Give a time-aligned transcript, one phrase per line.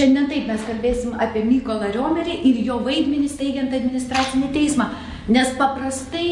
[0.00, 4.88] šiandien taip mes kalbėsim apie Mykolą Riomerį ir jo vaidmenį steigiant administracinį teismą.
[5.30, 6.24] Nes paprastai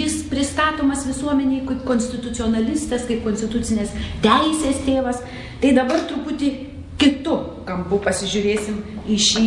[0.00, 5.22] jis pristatomas visuomeniai kaip konstitucionalistas, kaip konstitucinės teisės tėvas.
[5.62, 6.50] Tai dabar truputį
[6.98, 8.80] kitų kampų pasižiūrėsim
[9.10, 9.46] į šį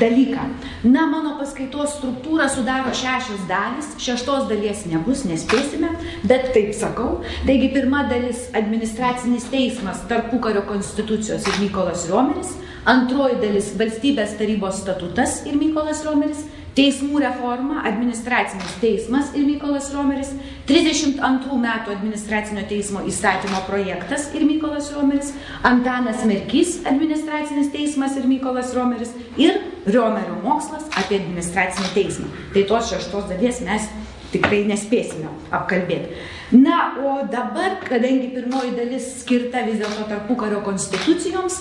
[0.00, 0.46] dalyką.
[0.88, 5.92] Na, mano paskaitos struktūrą sudaro šešios dalis, šeštos dalies nebus, nespėsime,
[6.24, 7.20] bet taip sakau.
[7.44, 12.56] Taigi pirma dalis- administracinis teismas tarpukario konstitucijos ir Mykolas Riomeris,
[12.88, 20.28] antroji dalis- valstybės tarybos statutas ir Mykolas Riomeris, Teismų reforma, administracinis teismas ir Mykolas Romeris,
[20.68, 25.32] 32 metų administracinio teismo įstatymo projektas ir Mykolas Romeris,
[25.66, 32.30] Antanas Merkys, administracinis teismas ir Mykolas Romeris ir Riomerio mokslas apie administracinį teismą.
[32.54, 33.90] Tai tos šeštos dalies mes
[34.30, 36.22] tikrai nespėsime apkalbėti.
[36.50, 41.60] Na, o dabar, kadangi pirmoji dalis skirta vis dėlto tarpukario konstitucijoms,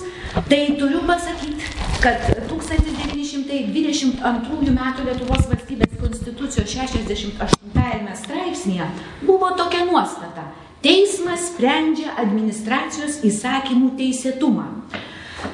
[0.49, 1.61] tai turiu pasakyti,
[2.01, 2.17] kad
[2.49, 4.81] 1922 m.
[5.05, 8.87] Lietuvos valstybės konstitucijos 68 straipsnėje
[9.27, 10.43] buvo tokia nuostata.
[10.81, 14.65] Teismas sprendžia administracijos įsakymų teisėtumą.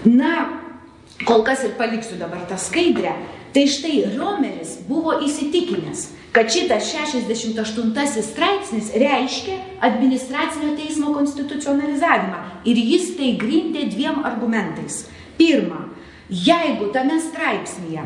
[0.08, 0.32] Na,
[1.28, 3.12] kol kas ir paliksiu dabar tą skaidrę.
[3.56, 9.56] Tai štai Romeris buvo įsitikinęs, kad šitas 68 straipsnis reiškia
[9.88, 15.06] administracinio teismo konstitucionalizavimą ir jis tai grindė dviem argumentais.
[15.40, 15.86] Pirma,
[16.26, 18.02] Jeigu tame straipsnėje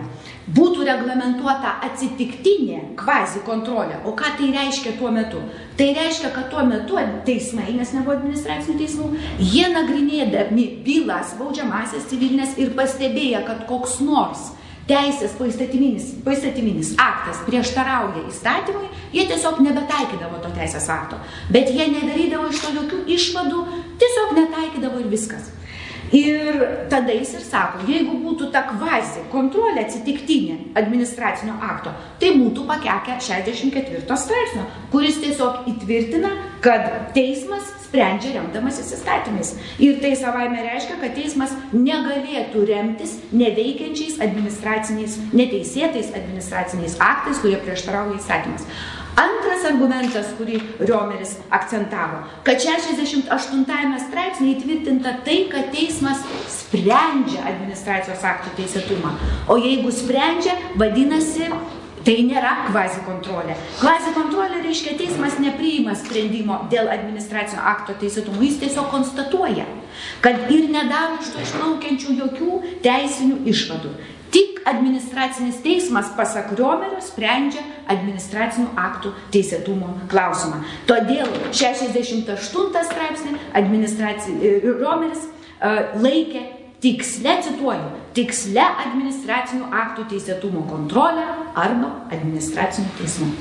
[0.52, 5.40] būtų reglamentuota atsitiktinė kvazi kontrolė, o ką tai reiškia tuo metu?
[5.80, 9.08] Tai reiškia, kad tuo metu teismai, nes nebuvo administracinių teismų,
[9.40, 14.50] jie nagrinėdami bylas, baudžiamasias civilinės ir pastebėję, kad koks nors
[14.90, 21.20] teisės poįstatyminis, poįstatyminis aktas prieštarauja įstatymui, jie tiesiog nebetaikydavo to teisės akto.
[21.54, 23.64] Bet jie nedarydavo iš to jokių išvadų,
[24.02, 25.52] tiesiog netaikydavo ir viskas.
[26.16, 32.66] Ir tada jis ir sako, jeigu būtų ta kvazi kontrolė atsitiktinė administracinio akto, tai būtų
[32.70, 36.32] pakekę 64 straipsnio, kuris tiesiog įtvirtina,
[36.66, 39.56] kad teismas sprendžia remdamasis įstatymais.
[39.82, 48.20] Ir tai savaime reiškia, kad teismas negalėtų remtis neveikiančiais administraciniais, neteisėtais administraciniais aktais, kurie prieštarauja
[48.20, 48.66] įstatymas.
[49.18, 53.26] Antras argumentas, kurį Riomeris akcentavo, kad 68
[54.06, 56.22] straipsnėje įtvirtinta tai, kad teismas
[56.54, 59.16] sprendžia administracijos aktų teisėtumą.
[59.50, 61.50] O jeigu sprendžia, vadinasi,
[62.00, 63.58] Tai nėra kvazi kontrolė.
[63.82, 69.66] Kvazi kontrolė reiškia teismas nepriima sprendimo dėl administracinio akto teisėtumo, jis tiesiog konstatuoja,
[70.24, 73.92] kad ir nedaro iš to išplaukiančių jokių teisinių išvadų.
[74.30, 80.62] Tik administracinis teismas, pasak Riomerio, sprendžia administracinių aktų teisėtumo klausimą.
[80.90, 82.30] Todėl 68
[82.92, 86.44] straipsnį e, Riomeris uh, laikė
[86.84, 91.26] tiksle, cituoju, tiksle administracinių aktų teisėtumo kontrolę
[91.58, 93.32] arba administracinių teismų.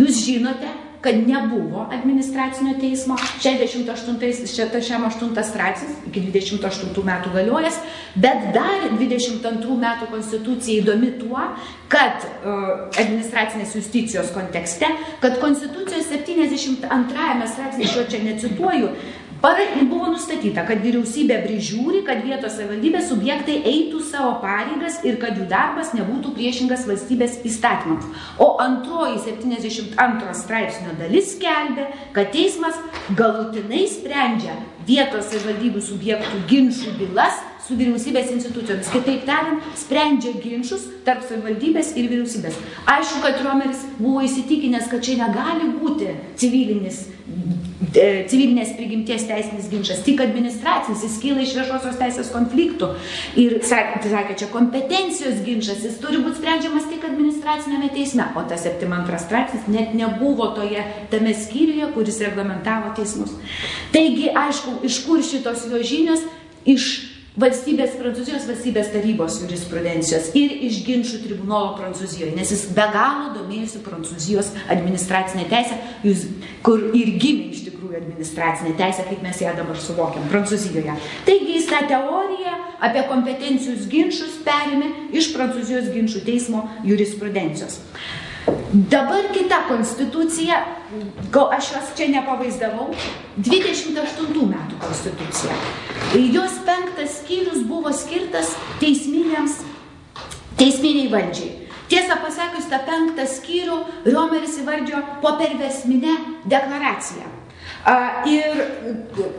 [0.00, 7.80] Jūs žinote, kad nebuvo administracinio teismo, 68 straipsnis iki 28 metų galiojas,
[8.14, 11.42] bet dar 22 metų konstitucija įdomi tuo,
[11.90, 12.68] kad uh,
[13.02, 14.92] administracinės justicijos kontekste,
[15.24, 18.94] kad konstitucijos 72 straipsnė, aš jo čia necituoju,
[19.42, 25.48] Buvo nustatyta, kad vyriausybė prižiūri, kad vietos savivaldybės subjektai eitų savo pareigas ir kad jų
[25.50, 28.06] darbas nebūtų priešingas valstybės įstatymams.
[28.38, 32.78] O antroji 72 straipsnio dalis skelbė, kad teismas
[33.18, 38.90] galutinai sprendžia vietos savivaldybių subjektų ginčių bylas su vyriausybės institucijomis.
[38.92, 42.58] Kitaip tariant, sprendžia ginčius tarp savivaldybės ir vyriausybės.
[42.90, 47.04] Aišku, kad Romeris buvo įsitikinęs, kad čia negali būti civilinis
[47.92, 52.88] E, civilinės prigimties teisinis ginčas, tik administracinis, jis kyla iš viešosios teisės konfliktų.
[53.40, 58.64] Ir sakė, sakė, čia kompetencijos ginčas, jis turi būti sprendžiamas tik administracinėme teisme, o tas
[58.64, 63.34] 72 straipsnis net nebuvo toje tame skyriuje, kuris reglamentavo teismus.
[63.92, 66.24] Taigi, aišku, iš kur šitos jo žinios?
[66.62, 73.30] Iš valstybės Prancūzijos valstybės tarybos jurisprudencijos ir iš ginčių tribunolo Prancūzijoje, nes jis be galo
[73.38, 75.78] domėjosi Prancūzijos administracinė teisė,
[76.66, 80.98] kur ir gimė iš tikrųjų administracinė teisė, kaip mes ją dabar suvokiam Prancūzijoje.
[81.28, 87.80] Taigi jis tą teoriją apie kompetencijos ginčius perėmė iš Prancūzijos ginčių teismo jurisprudencijos.
[88.72, 90.62] Dabar kita konstitucija,
[91.30, 92.88] gal aš jos čia nepavaizdavau,
[93.36, 95.58] 28 metų konstitucija.
[96.34, 99.60] Jos penktas skyrius buvo skirtas teisminiams,
[100.58, 101.52] teisminiai valdžiai.
[101.92, 103.78] Tiesą pasakius, tą penktą skyrių
[104.08, 106.16] Riomeris įvardžio po perversminę
[106.48, 107.28] deklaraciją.
[108.30, 108.60] Ir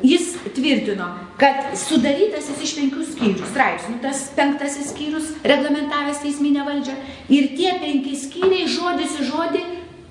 [0.03, 1.05] jis tvirtino,
[1.39, 6.97] kad sudarytas jis iš penkių skyrių straipsnių, tas penktasis skyrius reglamentavęs teisminę valdžią
[7.31, 9.63] ir tie penki skyriai žodis į žodį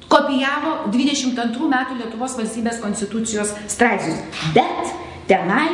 [0.08, 4.24] kopijavo 22 metų Lietuvos valstybės konstitucijos straipsnius.
[4.56, 4.94] Bet
[5.28, 5.68] tenai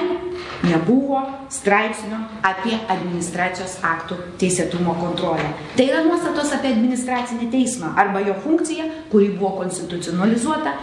[0.67, 1.23] nebuvo
[1.55, 5.47] straipsnio apie administracijos aktų teisėtumo kontrolę.
[5.79, 10.75] Tai yra nuostatos apie administracinį teismą arba jo funkciją, kuri buvo konstitucionalizuota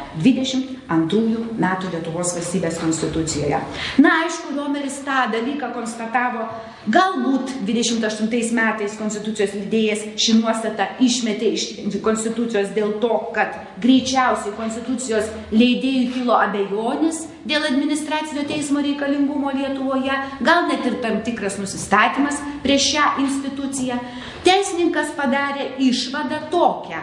[0.90, 3.60] 22 metų Lietuvos valstybės konstitucijoje.
[4.02, 6.46] Na, aišku, Romeris tą dalyką konstatavo,
[6.92, 11.66] galbūt 28 metais konstitucijos lydėjas šį nuostatą išmetė iš
[12.06, 20.14] konstitucijos dėl to, kad greičiausiai konstitucijos leidėjų kilo abejonės dėl administracinio teismo reikalingumo Lietuvoje,
[20.46, 24.00] gal net ir tam tikras nusistatymas prieš šią instituciją.
[24.46, 27.02] Teisininkas padarė išvadą tokią,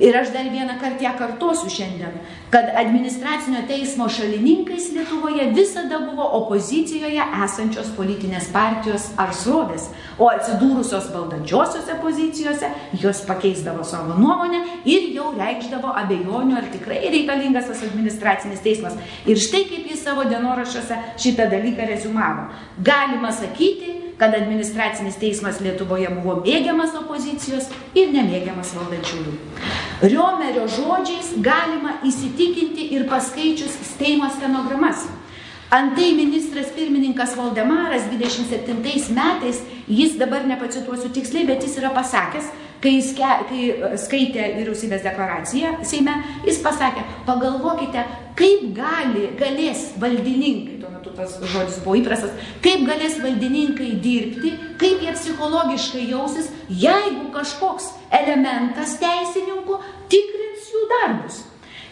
[0.00, 2.14] Ir aš dar vieną kartą ją kartosiu šiandien,
[2.50, 9.84] kad administracinio teismo šalininkais Lietuvoje visada buvo opozicijoje esančios politinės partijos ar srovės,
[10.18, 17.70] o atsidūrusios valdančiosiose pozicijose jos pakeisdavo savo nuomonę ir jau reikšdavo abejonių, ar tikrai reikalingas
[17.70, 18.98] tas administracinis teismas.
[19.22, 22.50] Ir štai kaip jis savo dienoraščiuose šitą dalyką rezumavo.
[22.82, 29.34] Galima sakyti, kad administracinis teismas Lietuvoje buvo mėgiamas opozicijos ir nemėgiamas valdančiųjų.
[30.06, 35.06] Riomerio žodžiais galima įsitikinti ir paskaičius Steimo stenogramas.
[35.70, 38.76] Antai ministras pirmininkas Valdemaras 27
[39.16, 42.52] metais, jis dabar nepacituosiu tiksliai, bet jis yra pasakęs,
[42.86, 46.14] kai, jis ke, kai e, skaitė vyriausybės deklaraciją Seime,
[46.46, 48.04] jis pasakė, pagalvokite,
[48.38, 55.02] kaip gali, galės valdininkai, tuo metu tas žodis buvo įprastas, kaip galės valdininkai dirbti, kaip
[55.02, 61.42] jie psichologiškai jausis, jeigu kažkoks elementas teisininkų tikrins jų darbus.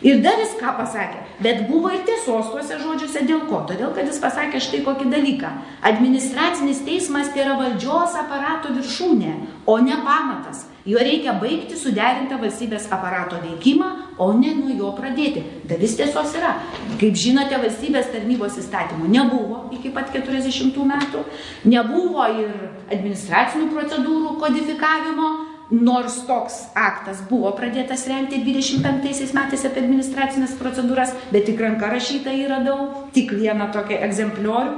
[0.05, 3.63] Ir dar jis ką pasakė, bet buvo ir tiesos tuose žodžiuose dėl ko?
[3.65, 5.53] Todėl, kad jis pasakė štai kokį dalyką.
[5.89, 9.33] Administracinis teismas tai yra valdžios aparato viršūnė,
[9.65, 10.67] o ne pamatas.
[10.85, 13.87] Jo reikia baigti suderintą valstybės aparato veikimą,
[14.21, 15.41] o ne nuo jo pradėti.
[15.65, 16.59] Dalis tiesos yra.
[17.01, 21.25] Kaip žinote, valstybės tarnybos įstatymų nebuvo iki pat 40 metų,
[21.73, 22.53] nebuvo ir
[22.93, 25.33] administracinių procedūrų kodifikavimo,
[25.73, 32.35] nors toks aktas buvo pradėtas rengti 25 metais apie administracinės procedūras, bet tik ranka rašyta
[32.35, 34.77] jį radau, tik vieną tokį egzempliorių.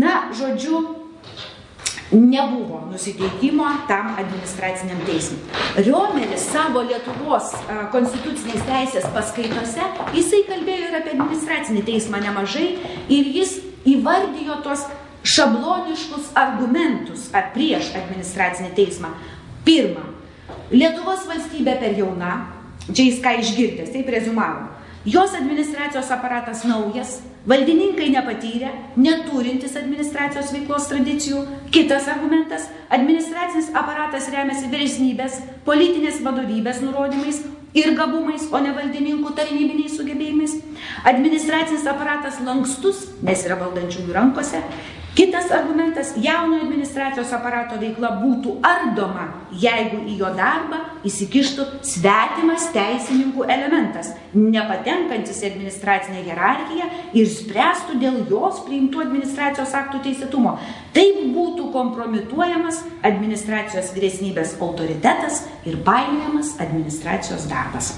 [0.00, 0.95] Na, žodžiu,
[2.12, 5.40] nebuvo nusiteikimo tam administraciniam teismui.
[5.76, 7.50] Riomeris savo Lietuvos
[7.94, 12.68] konstitucinės teisės paskaitose, jisai kalbėjo ir apie administracinį teismą nemažai
[13.10, 14.86] ir jis įvardijo tos
[15.26, 19.10] šabloniškus argumentus prieš administracinį teismą.
[19.66, 20.06] Pirma,
[20.70, 22.36] Lietuvos valstybė per jauna,
[22.92, 24.68] čia jis ką išgirdęs, taip rezumavo,
[25.06, 31.44] Jos administracijos aparatas naujas, valdininkai nepatyrę, neturintis administracijos veiklos tradicijų.
[31.70, 32.66] Kitas argumentas-
[32.96, 37.38] administracinis aparatas remiasi vyresnybės, politinės vadovybės nurodymais
[37.72, 40.58] ir gabumais, o ne valdininkų tarnybiniais sugebėjimais.
[41.04, 44.60] Administracinis aparatas lankstus, nes yra valdančiųjų rankose,
[45.16, 50.76] Kitas argumentas- jauno administracijos aparato veikla būtų ardoma, jeigu į jo darbą
[51.08, 60.02] įsikištų svetimas teisininkų elementas, nepatenkantis į administracinę hierarchiją ir spręstų dėl jos priimtų administracijos aktų
[60.04, 60.58] teisėtumo.
[60.96, 67.90] Taip būtų kompromituojamas administracijos vyresnybės autoritetas ir painiojamas administracijos darbas.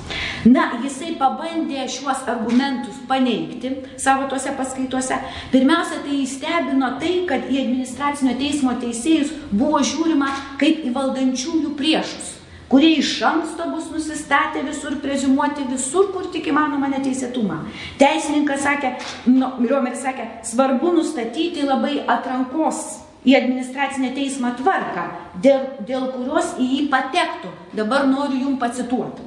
[0.43, 3.71] Na, jisai pabandė šiuos argumentus paneigti
[4.03, 5.21] savo tose paskaitose.
[5.53, 12.38] Pirmiausia, tai įstebino tai, kad į administracinio teismo teisėjus buvo žiūrima kaip į valdančiųjų priešus
[12.69, 17.63] kurie iš anksto bus nusistatę visur prezumuoti visur, kur tik įmanoma neteisėtumą.
[18.01, 18.95] Teisininkas sakė,
[19.33, 25.09] nu, Riomeris sakė, svarbu nustatyti labai atrankos į administracinę teismą tvarką,
[25.43, 27.51] dėl, dėl kurios į jį patektų.
[27.77, 29.25] Dabar noriu jum pacituoti.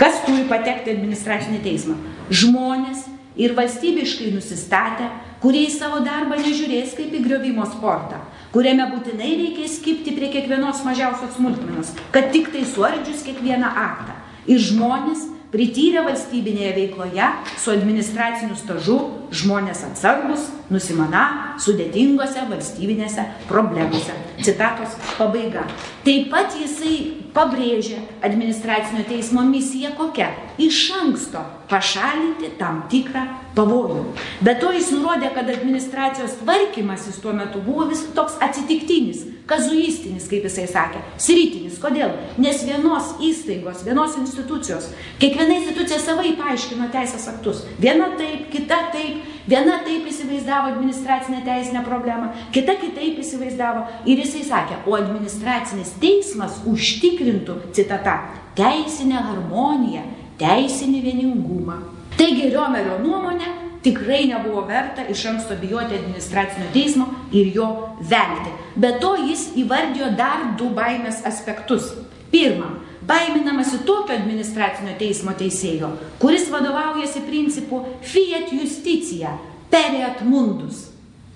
[0.00, 1.98] Kas turi patekti į administracinį teismą?
[2.32, 3.04] Žmonės
[3.38, 5.08] ir valstybiškai nusistatę,
[5.42, 8.20] kurie į savo darbą nežiūrės kaip į griovimo sportą,
[8.52, 14.16] kuriame būtinai reikės skipti prie kiekvienos mažiausios smulkmenos, kad tik tai suardžius kiekvieną aktą.
[14.50, 17.28] Ir žmonės, prityrę valstybinėje veikloje
[17.60, 18.98] su administraciniu stažu,
[19.32, 24.16] žmonės atsargus, nusimana sudėtingose valstybinėse problemose.
[24.42, 25.62] Citatos pabaiga.
[26.02, 26.96] Taip pat jisai
[27.32, 30.32] pabrėžė administracinio teismo misiją kokia?
[30.58, 33.22] Iš anksto pašalinti tam tikrą
[33.56, 34.02] pavojų.
[34.44, 40.46] Bet to jis nurodė, kad administracijos tvarkymasis tuo metu buvo vis toks atsitiktinis, kazuistinis, kaip
[40.48, 41.78] jisai sakė, sritinis.
[41.82, 42.12] Kodėl?
[42.42, 44.90] Nes vienos įstaigos, vienos institucijos,
[45.22, 47.64] kiekviena institucija savai paaiškino teisės aktus.
[47.80, 53.86] Viena taip, kita taip, viena taip įsivaizdavo administracinę teisinę problemą, kita kitaip įsivaizdavo.
[54.06, 58.20] Ir jisai sakė, o administracinis teismas užtikrintų, citata,
[58.58, 60.06] teisinę harmoniją,
[60.42, 61.80] teisinį vieningumą
[62.22, 63.48] Taigi Riomerio nuomonė
[63.82, 67.68] tikrai nebuvo verta iš anksto bijoti administracinio teismo ir jo
[67.98, 68.52] vengti.
[68.76, 71.88] Be to jis įvardijo dar du baimės aspektus.
[72.32, 72.68] Pirma,
[73.08, 75.92] baiminamasi tokio administracinio teismo teisėjo,
[76.22, 79.36] kuris vadovaujasi principu fiat justicija,
[79.72, 80.88] periat mundus.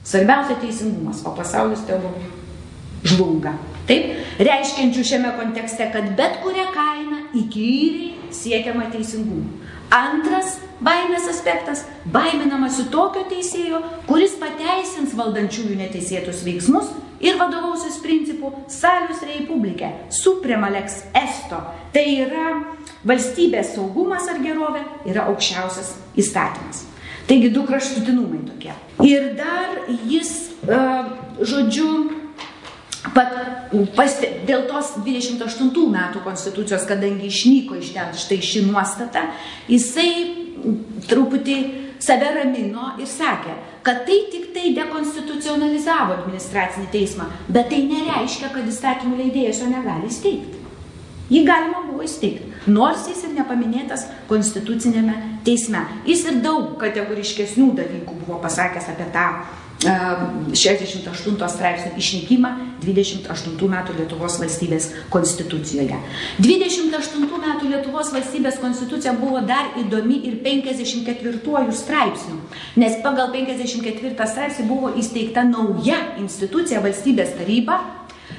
[0.06, 2.12] Svarbiausia teisingumas, o pasaulis tegu
[3.06, 3.56] žlunga.
[3.86, 9.50] Taip, reiškiančių šiame kontekste, kad bet kurią kainą įkyriai siekiama teisingumu.
[9.94, 11.84] Antras baimės aspektas-
[12.16, 16.90] baiminamasi tokio teisėjo, kuris pateisins valdančiųjų neteisėtus veiksmus
[17.20, 21.60] ir vadovausis principu salius republike, suprema lex esto.
[21.92, 22.64] Tai yra
[23.04, 26.84] valstybės saugumas ar gerovė yra aukščiausias įstatymas.
[27.26, 28.72] Taigi du kraštutinumai tokie.
[29.02, 32.12] Ir dar jis, uh, žodžiu,
[33.14, 33.30] Pat,
[33.94, 39.22] paste, dėl tos 28 metų konstitucijos, kadangi išnyko iš ten štai ši nuostata,
[39.70, 40.45] jisai
[41.10, 41.56] truputį
[42.02, 43.54] save ramino ir sakė,
[43.86, 50.10] kad tai tik tai dekonstitucionalizavo administracinį teismą, bet tai nereiškia, kad įstatymų leidėjas jo negali
[50.10, 50.62] įsteigti.
[51.30, 55.14] Jį galima buvo įsteigti, nors jis ir nepaminėtas konstitucinėme
[55.46, 55.80] teisme.
[56.06, 59.26] Jis ir daug kategoriškesnių dalykų buvo pasakęs apie tą
[59.82, 62.50] 68 straipsnio išnykimą
[62.84, 65.98] 28 metų Lietuvos valstybės konstitucijoje.
[66.40, 72.40] 28 metų Lietuvos valstybės konstitucija buvo dar įdomi ir 54 straipsnių,
[72.80, 77.80] nes pagal 54 straipsnį buvo įsteigta nauja institucija valstybės taryba,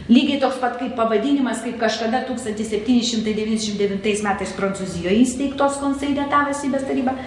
[0.08, 7.18] Lygiai toks pat kaip pavadinimas, kaip kažkada 1799 metais Prancūzijoje įsteigtos konseidėta valstybės taryba.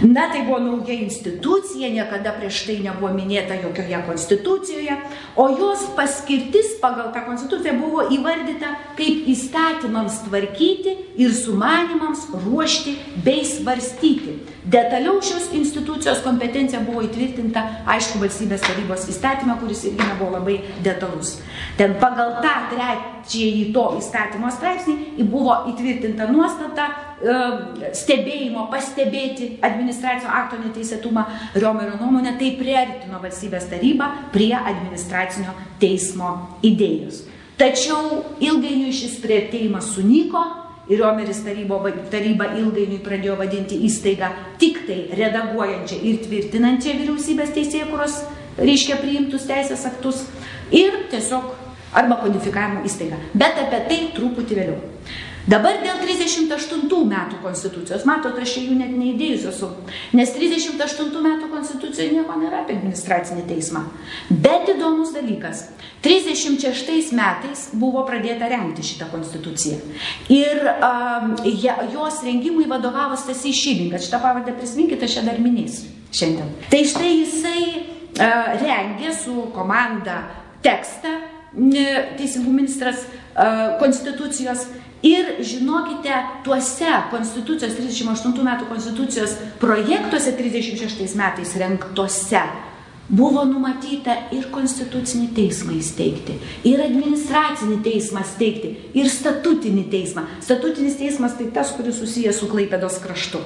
[0.00, 4.94] Na, tai buvo nauja institucija, niekada prieš tai nebuvo minėta jokioje konstitucijoje,
[5.36, 13.44] o jos paskirtis pagal tą konstituciją buvo įvardyta kaip įstatymams tvarkyti ir sumanimams ruošti bei
[13.44, 14.38] svarstyti.
[14.64, 21.36] Detaliau šios institucijos kompetencija buvo įtvirtinta, aišku, valstybės tarybos įstatymą, kuris irgi nebuvo labai detalus.
[21.76, 26.88] Ten pagal tą trečiąjį to įstatymo straipsnį buvo įtvirtinta nuostata
[27.20, 31.26] stebėjimo, pastebėti administracinio akto neteisėtumą.
[31.54, 36.32] Riomerio nuomonė tai priartino valstybės tarybą prie administracinio teismo
[36.64, 37.26] idėjos.
[37.60, 40.40] Tačiau ilgainiui šis prieartėjimas sunyko
[40.88, 48.22] ir Riomeris taryba ilgainiui pradėjo vadinti įstaigą tik tai redaguojančią ir tvirtinančią vyriausybės teisėkuros,
[48.58, 50.24] reiškia priimtus teisės aktus
[50.72, 51.52] ir tiesiog
[51.92, 53.20] arba kodifikavimo įstaiga.
[53.34, 54.80] Bet apie tai truputį vėliau.
[55.48, 59.70] Dabar dėl 38 metų konstitucijos, matot, aš jų net neįdėjus esu,
[60.16, 63.86] nes 38 metų konstitucijoje nieko nėra apie administracinį teismą.
[64.28, 65.64] Bet įdomus dalykas,
[66.04, 69.80] 36 metais buvo pradėta rengti šitą konstituciją.
[70.32, 71.34] Ir um,
[71.94, 76.52] jos rengimui vadovavo Stasys Šilingas, šitą pavardę prisiminkite, aš ją dar minėsiu šiandien.
[76.68, 80.22] Tai štai jisai uh, rengė su komanda
[80.60, 81.16] tekstą
[81.50, 83.02] teisingų ministras
[83.80, 84.68] konstitucijos
[85.02, 86.14] ir žinokite,
[86.44, 92.42] tuose konstitucijos 38 metų konstitucijos projektuose 36 metais renktose
[93.10, 96.36] buvo numatyta ir konstitucinį teismą įsteigti,
[96.68, 100.28] ir administracinį teismą steigti, ir statutinį teismą.
[100.44, 103.42] Statutinis teismas tai tas, kuris susijęs su Klaipėdos kraštu.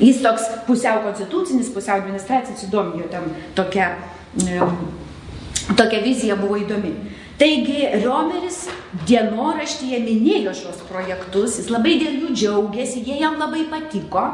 [0.00, 3.92] Jis toks pusiau konstitucinis, pusiau administracinis, įdomi jo ten tokia
[5.76, 6.92] Tokia vizija buvo įdomi.
[7.38, 8.68] Taigi Riomeris
[9.08, 14.28] dienoraštyje minėjo šios projektus, jis labai dėl jų džiaugiasi, jie jam labai patiko.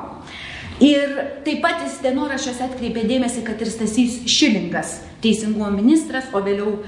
[0.81, 1.13] Ir
[1.45, 6.79] taip pat jis dienoraščiuose atkreipė dėmesį, kad ir Stasys Šilingas, teisingumo ministras, o vėliau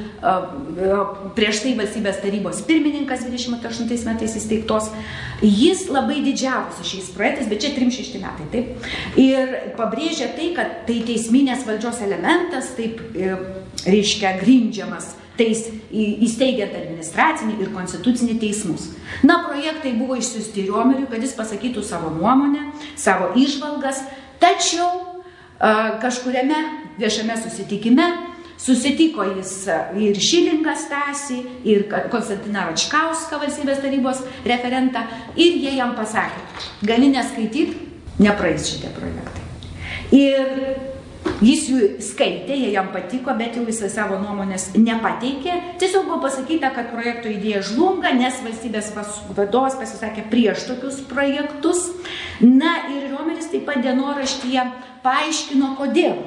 [1.37, 4.89] prieš tai valstybės tarybos pirmininkas 28 metais įsteigtos,
[5.45, 8.93] jis labai didžiavosi šiais projektais, bet čia 36 metai, taip.
[9.21, 13.35] Ir pabrėžė tai, kad tai teisminės valdžios elementas, taip e,
[13.85, 18.91] reiškia grindžiamas teis, įsteigiant administracinį ir konstitucinį teismus.
[19.27, 22.69] Na, projektai buvo išsiusti Riomeriui, kad jis pasakytų savo nuomonę,
[23.01, 24.03] savo išvalgas,
[24.43, 25.23] tačiau
[26.03, 26.59] kažkuriame
[26.99, 28.11] viešame susitikime
[28.63, 29.53] susitiko jis
[29.99, 35.03] ir Šilingą Stasį, ir Konstantiną Račkauską valstybės tarybos referentą
[35.35, 36.45] ir jie jam pasakė,
[36.87, 37.89] gali neskaityti,
[38.23, 39.43] nepraeis šitie projektai.
[40.13, 40.92] Ir
[41.43, 45.55] Jis jų skaitė, jie jam patiko, bet jau jisai savo nuomonės nepateikė.
[45.83, 48.93] Tiesiog buvo pasakyta, kad projekto idėja žlunga, nes valstybės
[49.35, 51.89] vadovas pasisakė prieš tokius projektus.
[52.43, 54.67] Na ir Romeris taip pat dienoraštyje
[55.03, 56.19] paaiškino, kodėl.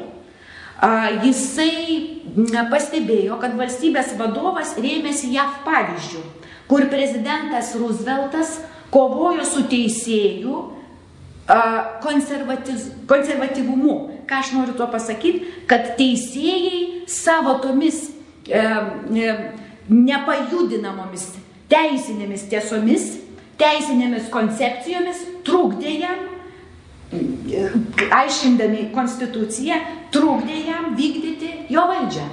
[1.24, 6.24] Jisai pastebėjo, kad valstybės vadovas rėmėsi JAV pavyzdžių,
[6.68, 8.58] kur prezidentas Rooseveltas
[8.92, 10.75] kovojo su teisėju
[13.08, 13.96] konservatyvumu.
[14.26, 18.08] Ką aš noriu tuo pasakyti, kad teisėjai savo tomis
[18.50, 19.36] e, e,
[19.90, 21.28] nepajudinamomis
[21.70, 23.12] teisinėmis tiesomis,
[23.62, 26.24] teisinėmis koncepcijomis trukdė jam,
[27.14, 27.70] e,
[28.10, 29.78] aiškindami konstituciją,
[30.14, 32.26] trukdė jam vykdyti jo valdžią.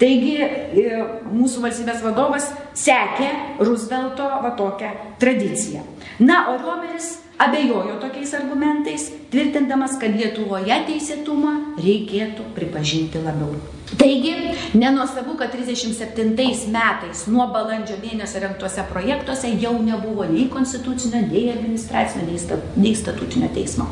[0.00, 0.84] Taigi e,
[1.28, 2.46] mūsų valstybės vadovas
[2.78, 3.30] sekė
[3.60, 5.82] Roosevelto va tokią tradiciją.
[6.24, 13.54] Na, o Romeris abejojo tokiais argumentais, tvirtindamas, kad Lietuvoje teisėtumą reikėtų pripažinti labiau.
[14.00, 14.32] Taigi,
[14.78, 16.36] nenuostabu, kad 37
[16.70, 22.28] metais nuo balandžio mėnesio rengtuose projektuose jau nebuvo nei konstitucinio, nei administracinio,
[22.76, 23.88] nei statutinio teismo.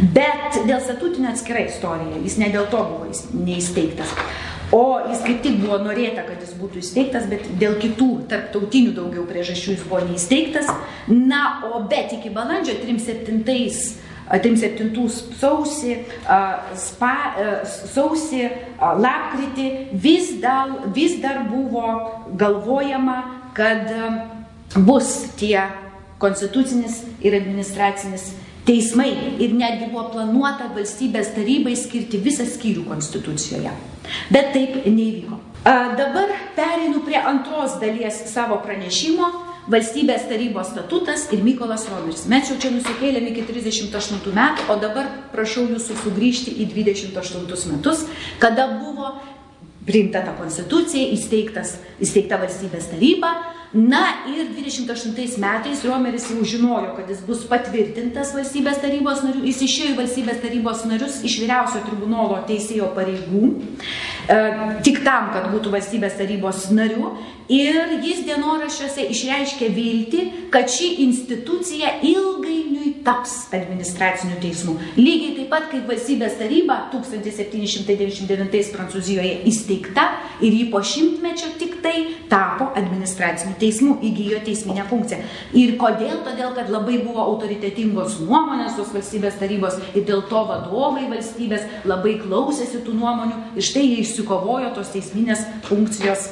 [0.00, 3.08] Bet dėl statutinio atskirai istorija, jis ne dėl to buvo
[3.46, 4.16] neįsteigtas.
[4.74, 9.26] O jis kaip tik buvo norėta, kad jis būtų įsteigtas, bet dėl kitų tarptautinių daugiau
[9.28, 10.72] priežasčių jis buvo neįsteigtas.
[11.06, 13.44] Na, o bet iki balandžio 37
[14.26, 15.06] 37
[15.38, 15.92] sausį,
[16.82, 17.12] spa,
[17.94, 18.40] sausį,
[18.80, 19.68] lapkritį
[20.02, 21.92] vis dar, vis dar buvo
[22.34, 23.20] galvojama,
[23.54, 23.92] kad
[24.74, 25.60] bus tie
[26.18, 28.32] konstitucinis ir administracinis
[28.66, 29.10] teismai
[29.42, 33.74] ir netgi buvo planuota valstybės tarybai skirti visą skyrių konstitucijoje.
[34.30, 35.40] Bet taip neįvyko.
[35.66, 39.30] Dabar pereinu prie antros dalies savo pranešimo
[39.70, 42.26] valstybės tarybos statutas ir Mykolas Romeris.
[42.30, 48.04] Mes jau čia nusikėlėm iki 38 metų, o dabar prašau jūsų sugrįžti į 28 metus,
[48.42, 49.16] kada buvo
[49.86, 53.34] priimta ta konstitucija, įsteigtas, įsteigta valstybės taryba,
[53.74, 59.62] Na ir 28 metais Romeris jau žinojo, kad jis bus patvirtintas valstybės tarybos narių, jis
[59.66, 63.50] išėjo į valstybės tarybos narius iš vyriausio tribunolo teisėjo pareigų,
[64.86, 67.12] tik tam, kad būtų valstybės tarybos narių.
[67.52, 74.74] Ir jis dienoraščiuose išreiškė viltį, kad ši institucija ilgainiui taps administraciniu teismu.
[74.98, 80.08] Lygiai taip pat kaip valstybės taryba 1799 Prancūzijoje įsteigta
[80.42, 81.94] ir jį po šimtmečio tik tai
[82.30, 85.22] tapo administraciniu teismų įgyjo teisminę funkciją.
[85.54, 86.18] Ir kodėl?
[86.26, 92.18] Todėl, kad labai buvo autoritetingos nuomonės tos valstybės tarybos ir dėl to vadovai valstybės labai
[92.24, 96.30] klausėsi tų nuomonių ir štai jie išsikovojo tos teisminės funkcijos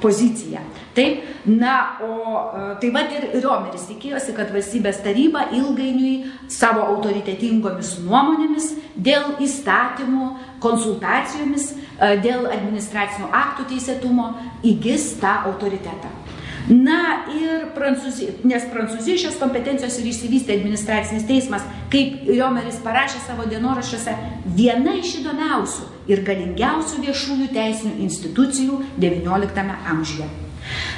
[0.00, 0.60] poziciją.
[0.94, 8.70] Taip, na, o taip pat ir Riomeris tikėjosi, kad valstybės taryba ilgainiui savo autoritetingomis nuomonėmis
[8.94, 10.30] dėl įstatymų,
[10.62, 11.72] konsultacijomis,
[12.22, 14.30] dėl administracinių aktų teisėtumo
[14.66, 16.14] įgis tą autoritetą.
[16.70, 23.48] Na ir Prancūzija, nes Prancūzija šios kompetencijos ir išsivystė administracinis teismas, kaip Riomeris parašė savo
[23.50, 24.14] dienoraščiuose,
[24.54, 30.28] viena iš įdomiausių ir galingiausių viešųjų teisinių institucijų XIX amžiuje.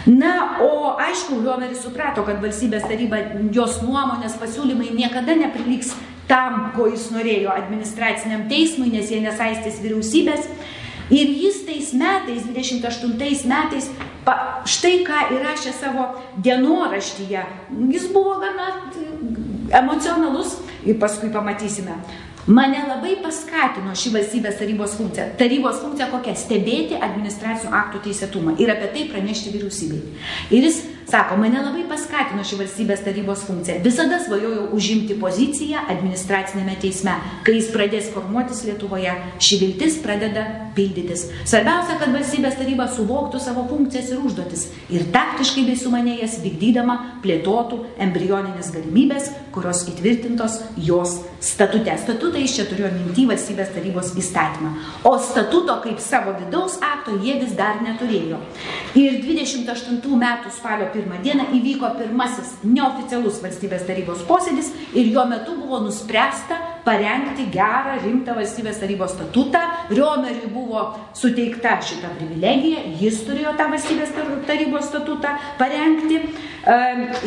[0.07, 3.21] Na, o aišku, Riomeris suprato, kad valstybės taryba,
[3.55, 5.95] jos nuomonės pasiūlymai niekada nepriliks
[6.29, 10.49] tam, ko jis norėjo administraciniam teismui, nes jie nesaistys vyriausybės.
[11.13, 13.89] Ir jis tais metais, 28 metais,
[14.25, 16.07] pa, štai ką įrašė savo
[16.45, 17.43] dienoraštyje.
[17.93, 18.71] Jis buvo gana
[19.83, 20.57] emocionalus
[20.89, 21.99] ir paskui pamatysime.
[22.47, 25.29] Mane labai paskatino ši valstybės tarybos funkcija.
[25.39, 26.35] Tarybos funkcija kokia?
[26.35, 30.01] Stebėti administracinių aktų teisėtumą ir apie tai pranešti vyriausybei.
[30.51, 30.81] Ir jis
[31.13, 33.79] sako, mane labai paskatino ši valstybės tarybos funkcija.
[33.85, 37.15] Visada svajojau užimti poziciją administracinėme teisme.
[37.47, 41.27] Kai jis pradės formuotis Lietuvoje, ši viltis pradeda pildytis.
[41.45, 47.83] Svarbiausia, kad valstybės taryba suvoktų savo funkcijas ir užduotis ir taktiškai bei sumanėjęs vykdydama plėtotų
[48.03, 51.93] embrioninės galimybės, kurios įtvirtintos jos statute.
[52.01, 54.73] Statutą iš čia turiu minti valstybės tarybos įstatymą.
[55.09, 58.41] O statuto kaip savo vidaus akto jie vis dar neturėjo.
[58.99, 65.57] Ir 28 metų spalio 1 dieną įvyko pirmasis neoficialus valstybės tarybos posėdis ir jo metu
[65.61, 69.61] buvo nuspręsta parengti gerą, rimtą valstybės tarybos statutą.
[69.93, 74.17] Riomeriui buvo suteikta šita privilegija, jis turėjo tą valstybės
[74.49, 76.21] tarybos statutą parengti.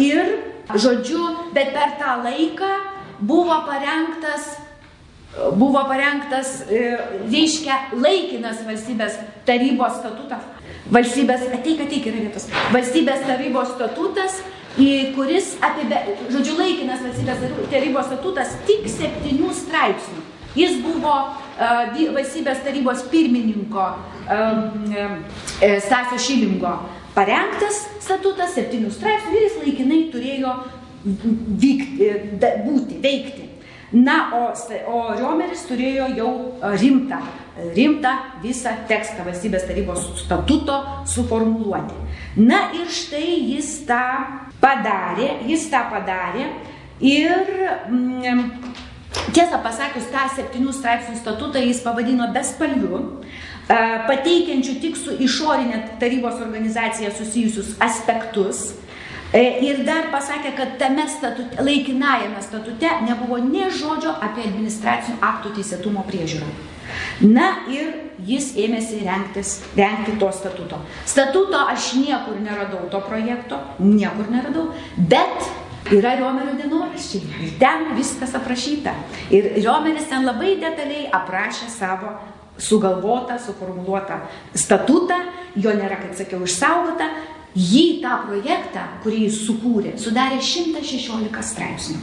[0.01, 0.35] Ir,
[0.73, 2.71] žodžiu, bet per tą laiką
[3.19, 4.55] buvo parengtas
[5.55, 6.97] buvo parengtas, e,
[7.31, 9.17] reiškia, laikinas valstybės
[9.47, 10.43] tarybos statutas.
[10.93, 12.45] Valstybės, ateik, ateik, yra vietos.
[12.73, 14.39] Valstybės tarybos statutas,
[15.15, 15.87] kuris apie,
[16.29, 20.23] žodžiu, laikinas valstybės tarybos statutas tik septynių straipsnių.
[20.55, 23.87] Jis buvo uh, valstybės tarybos pirmininko
[24.31, 24.93] um,
[25.83, 26.77] Stasio Šilingo
[27.15, 30.53] parengtas statutas, septynių straipsnių ir jis laikinai turėjo
[31.05, 32.09] vykti,
[32.65, 33.44] būti, veikti.
[33.93, 34.45] Na, o,
[34.89, 36.29] o Riomeris turėjo jau
[36.81, 37.19] rimtą,
[37.75, 41.99] rimtą visą tekstą valstybės tarybos statuto suformuluoti.
[42.41, 44.01] Na ir štai jis tą
[44.61, 46.47] padarė, jis tą padarė
[47.05, 47.45] ir
[47.91, 48.41] mm,
[49.35, 53.03] tiesą pasakius, tą septynių straipsnių statutą jis pavadino bespalviu,
[53.69, 58.94] pateikiančių tik su išorinė tarybos organizacija susijusius aspektus E,
[59.33, 66.05] ir dar pasakė, kad tame statute, laikinajame statute nebuvo nie žodžio apie administracinių aktų teisėtumo
[66.07, 66.47] priežiūrą.
[67.25, 70.79] Na ir jis ėmėsi rengtis, rengti to statuto.
[71.09, 75.49] Statuto aš niekur neradau to projekto, niekur neradau, bet
[75.93, 77.41] yra Riomerio dienoraščiai.
[77.45, 78.93] Ir ten viskas aprašyta.
[79.33, 82.15] Ir Riomeris ten labai detaliai aprašė savo
[82.57, 84.21] sugalvotą, suformuoluotą
[84.55, 85.17] statutą,
[85.59, 87.09] jo nėra, kaip sakiau, išsaugota,
[87.55, 92.01] Jį tą projektą, kurį jis sukūrė, sudarė 116 straipsnių.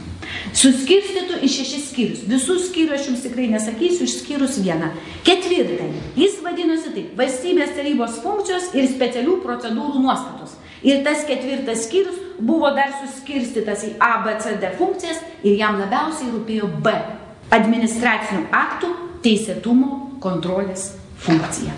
[0.57, 2.23] Suskirstytų į šešis skyrius.
[2.25, 4.89] Visus skyrius aš jums tikrai nesakysiu, išskyrus vieną.
[5.27, 6.01] Ketvirtąjį.
[6.17, 10.57] Jis vadinosi taip- valstybės tarybos funkcijos ir specialių procedūrų nuostatos.
[10.81, 15.77] Ir tas ketvirtas skyrius buvo dar suskirstytas į A, B, C, D funkcijas ir jam
[15.77, 16.91] labiausiai rūpėjo B-
[17.51, 18.89] administracinių aktų
[19.21, 21.71] teisėtumo kontrolės funkcija.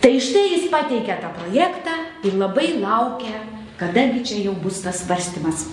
[0.00, 3.42] Tai štai jis pateikė tą projektą ir labai laukia,
[3.80, 5.66] kadagi čia jau bus tas svarstymas.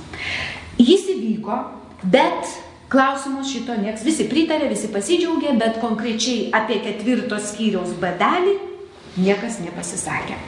[0.82, 1.58] Jis įvyko,
[2.04, 2.50] bet
[2.92, 8.58] klausimus šito nieks, visi pritarė, visi pasidžiaugė, bet konkrečiai apie ketvirtos skyriaus badalį
[9.22, 10.40] niekas nepasisakė.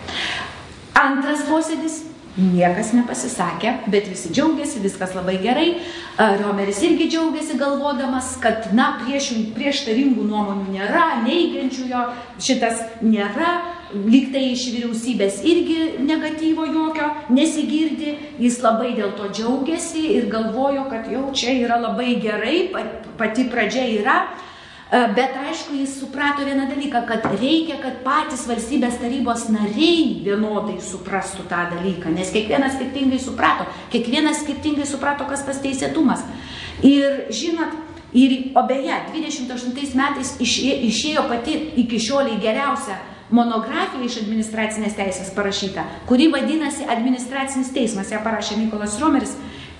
[1.00, 5.68] Antras posėdis Niekas nepasisakė, bet visi džiaugiasi, viskas labai gerai.
[6.40, 12.02] Romeris irgi džiaugiasi galvodamas, kad, na, prieš, prieštaringų nuomonių nėra, neigiančių jo
[12.42, 13.52] šitas nėra,
[13.94, 20.88] lyg tai iš vyriausybės irgi negatyvo jokio nesigirdi, jis labai dėl to džiaugiasi ir galvojo,
[20.92, 22.58] kad jau čia yra labai gerai,
[23.20, 24.18] pati pradžia yra.
[24.94, 30.78] E, bet aišku, jis suprato vieną dalyką, kad reikia, kad patys valstybės tarybos nariai vienodai
[30.84, 36.22] suprastų tą dalyką, nes kiekvienas skirtingai suprato, kiekvienas skirtingai suprato, kas tas teisėtumas.
[36.86, 37.74] Ir žinot,
[38.14, 43.00] ir, o beje, 28 metais išėjo pati iki šioliai geriausia
[43.34, 49.34] monografija iš administracinės teisės parašyta, kuri vadinasi Administracinis teismas, ją parašė Nikolas Romeris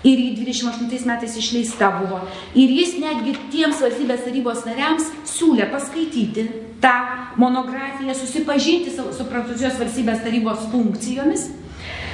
[0.04, 2.24] ir į 28 metais išleista buvo.
[2.60, 6.48] Ir jis netgi tiems valstybės tarybos nariams siūlė paskaityti
[6.84, 6.94] tą
[7.40, 11.52] monografiją, susipažinti su, su Prancūzijos valstybės tarybos funkcijomis.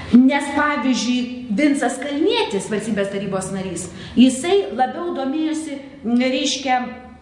[0.09, 6.79] Nes pavyzdžiui, Vinsas Kalnietis, valstybės tarybos narys, jisai labiau domėjosi, reiškia,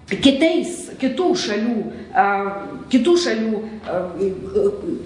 [0.08, 1.78] kitais, kitų šalių,
[2.92, 3.62] kitų šalių,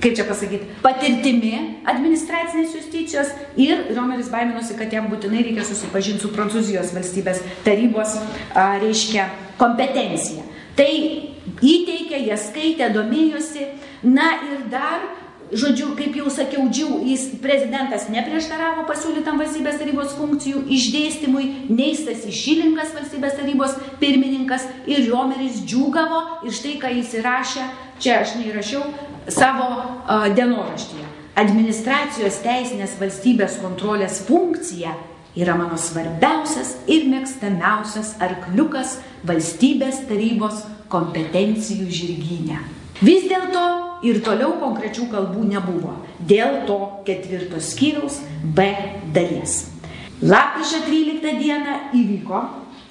[0.04, 1.54] kaip čia pasakyti, patirtimi
[1.90, 8.20] administracinės justicijos ir Romeris baiminosi, kad jam būtinai reikia susipažinti su Prancūzijos valstybės tarybos,
[8.54, 9.26] reiškia,
[9.62, 10.46] kompetencija.
[10.78, 13.66] Tai įteikė, jie skaitė, domėjosi,
[14.06, 15.10] na ir dar
[15.52, 22.38] Žodžiu, kaip jau sakiau, džiau, jis prezidentas neprieštaravo pasiūlytam valstybės tarybos funkcijų išdėstymui, nei Stasys
[22.40, 27.68] Šilingas valstybės tarybos pirmininkas ir Riomeris džiūgavo ir štai ką jis įrašė,
[28.00, 28.86] čia aš neįrašiau,
[29.28, 31.10] savo uh, dienoraštyje.
[31.44, 34.96] Administracijos teisinės valstybės kontrolės funkcija
[35.36, 42.64] yra mano svarbiausias ir mėgstamiausias arkliukas valstybės tarybos kompetencijų žirginė.
[43.04, 45.94] Vis dėlto ir toliau konkrečių kalbų nebuvo
[46.28, 48.68] dėl to ketvirtos skyriaus B
[49.14, 49.66] dalies.
[50.22, 52.42] Lapkričio 13 dieną įvyko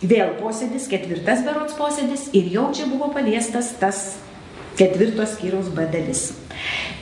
[0.02, 4.00] vėl posėdis, ketvirtas berots posėdis ir jau čia buvo paliestas tas
[4.78, 6.30] ketvirtos skyriaus B dalis.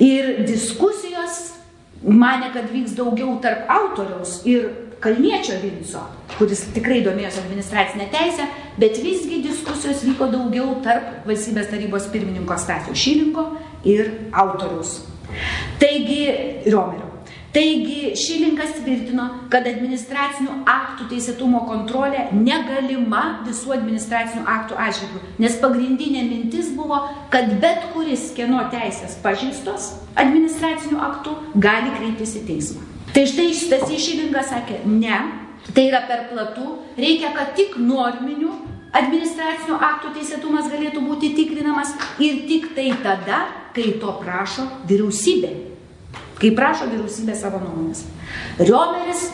[0.02, 1.54] Ir diskusijos
[2.02, 4.68] mane, kad vyks daugiau tarp autoriaus ir
[4.98, 6.00] Kalniečio Vinco,
[6.40, 8.48] kuris tikrai domėjosi administracinę teisę,
[8.82, 13.44] bet visgi diskusijos vyko daugiau tarp valstybės tarybos pirmininko Stasio Šilingo
[13.84, 15.02] ir autoriaus.
[15.78, 16.24] Taigi,
[16.72, 17.08] Romerio.
[17.52, 26.26] Taigi Šilinkas tvirtino, kad administracinių aktų teisėtumo kontrolė negalima visų administracinių aktų atžvilgių, nes pagrindinė
[26.28, 27.00] mintis buvo,
[27.32, 32.84] kad bet kuris kieno teisės pažįstos administracinių aktų gali kreiptis į teismą.
[33.16, 35.22] Tai štai šitas išylingas sakė, ne,
[35.72, 38.52] tai yra per platų, reikia, kad tik norminių
[38.96, 43.46] administracinių aktų teisėtumas galėtų būti tikrinamas ir tik tai tada,
[43.76, 45.50] kai to prašo vyriausybė.
[46.38, 48.04] Kai prašo vyriausybė savo nuomonės.
[48.60, 49.28] Riomeris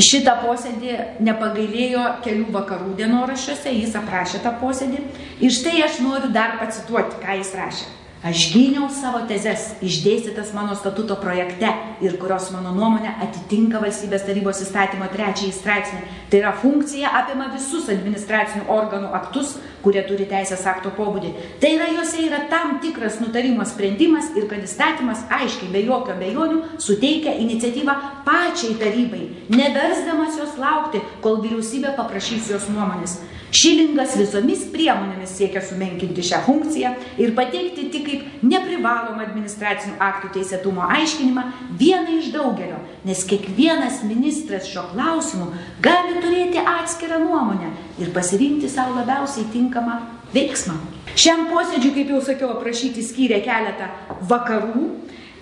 [0.00, 5.02] šitą posėdį nepagailėjo kelių vakarų dienoraščiuose, jis aprašė tą posėdį.
[5.44, 7.90] Ir štai aš noriu dar pacituoti, ką jis rašė.
[8.22, 11.66] Aš gyniau savo tezes, išdėstytas mano statuto projekte
[12.06, 16.02] ir kurios mano nuomonė atitinka valstybės tarybos įstatymo trečiąjį straipsnį.
[16.30, 21.32] Tai yra funkcija apima visus administracinių organų aktus, kurie turi teisės akto pobūdį.
[21.58, 26.62] Tai yra juose yra tam tikras nutarimo sprendimas ir kad įstatymas aiškiai, be jokio bejonių,
[26.78, 33.18] suteikia iniciatyvą pačiai tarybai, neversdamas jos laukti, kol vyriausybė paprašys jos nuomonės.
[33.52, 40.86] Šilingas visomis priemonėmis siekia sumenkinti šią funkciją ir pateikti tik kaip neprivalomą administracinių aktų teisėtumo
[40.94, 41.44] aiškinimą
[41.80, 45.50] vieną iš daugelio, nes kiekvienas ministras šio klausimu
[45.84, 47.68] gali turėti atskirą nuomonę
[48.00, 50.00] ir pasirinkti savo labiausiai tinkamą
[50.32, 50.78] veiksmą.
[51.12, 53.92] Šiam posėdžiui, kaip jau sakiau, aprašyti skyrė keletą
[54.32, 54.88] vakarų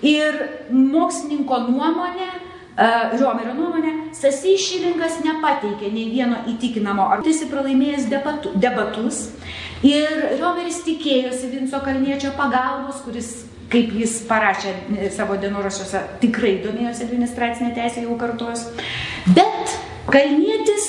[0.02, 0.40] ir
[0.74, 2.32] mokslininko nuomonė
[2.80, 9.26] Riomerio nuomonė, Stasys Šilingas nepateikė nei vieno įtikinamo ar tiesi pralaimėjęs debatu, debatus
[9.84, 13.30] ir Riomeris tikėjosi Vinco Kalniečio pagalbos, kuris,
[13.70, 14.72] kaip jis parašė
[15.12, 18.64] savo dienoraščiuose, tikrai domėjosi administracinė teisė jau kartuos.
[19.28, 19.76] Bet
[20.10, 20.86] Kalnietis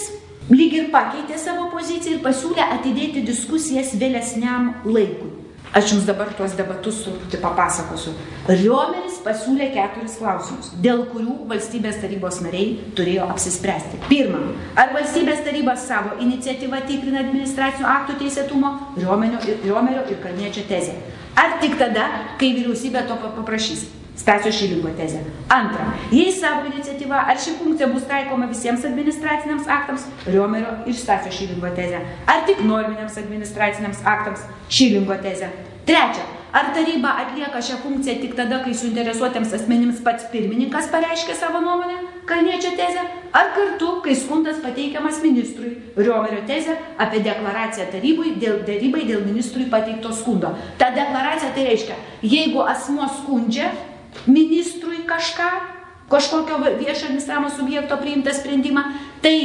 [0.49, 5.40] lyg ir pakeitė savo poziciją ir pasiūlė atidėti diskusijas vėlesniam laikui.
[5.71, 8.11] Aš jums dabar tuos debatus truputį papasakosiu.
[8.49, 14.01] Riomeris pasiūlė keturis klausimus, dėl kurių valstybės tarybos nariai turėjo apsispręsti.
[14.09, 14.41] Pirma,
[14.75, 20.99] ar valstybės taryba savo iniciatyvą tikrina administracinių aktų teisėtumo Riomerio ir, Riomerio ir Kalniečio tezė.
[21.39, 23.87] Ar tik tada, kai vyriausybė to paprašys.
[24.21, 25.23] Stasio Šilingo tezė.
[25.49, 31.33] Antra, jei savo iniciatyva ar ši funkcija bus taikoma visiems administraciniams aktams, Riomerio ir Stasio
[31.33, 35.49] Šilingo tezė, ar tik norminiams administraciniams aktams, Šilingo tezė.
[35.89, 41.63] Trečia, ar taryba atlieka šią funkciją tik tada, kai suinteresuotiems asmenims pats pirmininkas pareiškia savo
[41.65, 41.97] nuomonę,
[42.29, 43.01] Kalniečio tezę,
[43.33, 49.65] ar kartu, kai skundas pateikiamas ministrui, Riomerio tezę apie deklaraciją tarybai dėl, tarybai dėl ministrui
[49.71, 50.53] pateikto skundo.
[50.77, 53.71] Ta deklaracija tai reiškia, jeigu asmo skundžia,
[54.27, 55.49] ministrui kažką,
[56.11, 58.83] kažkokio viešo administravimo subjekto priimtą sprendimą,
[59.23, 59.37] tai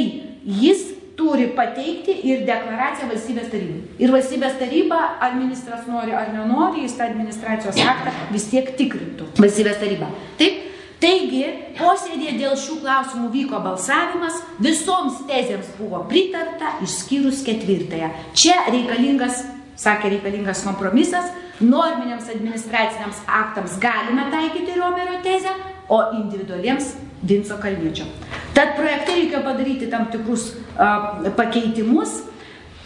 [0.43, 3.81] jis turi pateikti ir deklaraciją valstybės tarybai.
[3.97, 9.31] Ir valstybės taryba, ar ministras nori ar nenori, jis tą administracijos aktą vis tiek tikrintų.
[9.41, 10.11] Valstybės taryba.
[10.37, 11.43] Taip, Taigi,
[11.77, 18.09] posėdėje dėl šių klausimų vyko balsavimas, visoms tezėms buvo pritarta, išskyrus ketvirtąją.
[18.33, 19.43] Čia reikalingas,
[19.77, 25.53] sakė, reikalingas kompromisas, norminiams administraciniams aktams galime taikyti Romerio tezę,
[25.89, 28.05] o individualiems Vinco Kalniečio.
[28.53, 32.23] Tad projekte reikėjo padaryti tam tikrus uh, pakeitimus.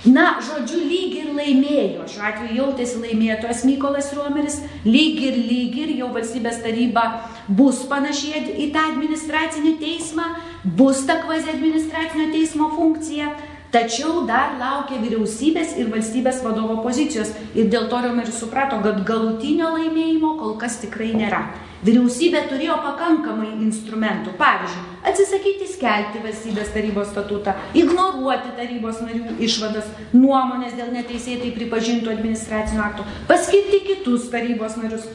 [0.02, 5.92] Na, žodžiu, lyg ir laimėjo, šiuo atveju jautėsi laimėtojas Mykolas Romeris, lyg ir lyg ir
[6.00, 7.04] jau valstybės taryba
[7.46, 10.26] bus panašiai į tą administracinį teismą,
[10.66, 13.30] bus ta kvazi administracinio teismo funkcija,
[13.72, 19.70] Tačiau dar laukia vyriausybės ir valstybės vadovo pozicijos ir dėl to Riomeris suprato, kad galutinio
[19.78, 21.40] laimėjimo kol kas tikrai nėra.
[21.88, 30.76] Vyriausybė turėjo pakankamai instrumentų, pavyzdžiui, atsisakyti skelbti valstybės tarybos statutą, ignoruoti tarybos narių išvadas, nuomonės
[30.76, 35.08] dėl neteisėtai pripažintų administracinių aktų, paskirti kitus tarybos narius.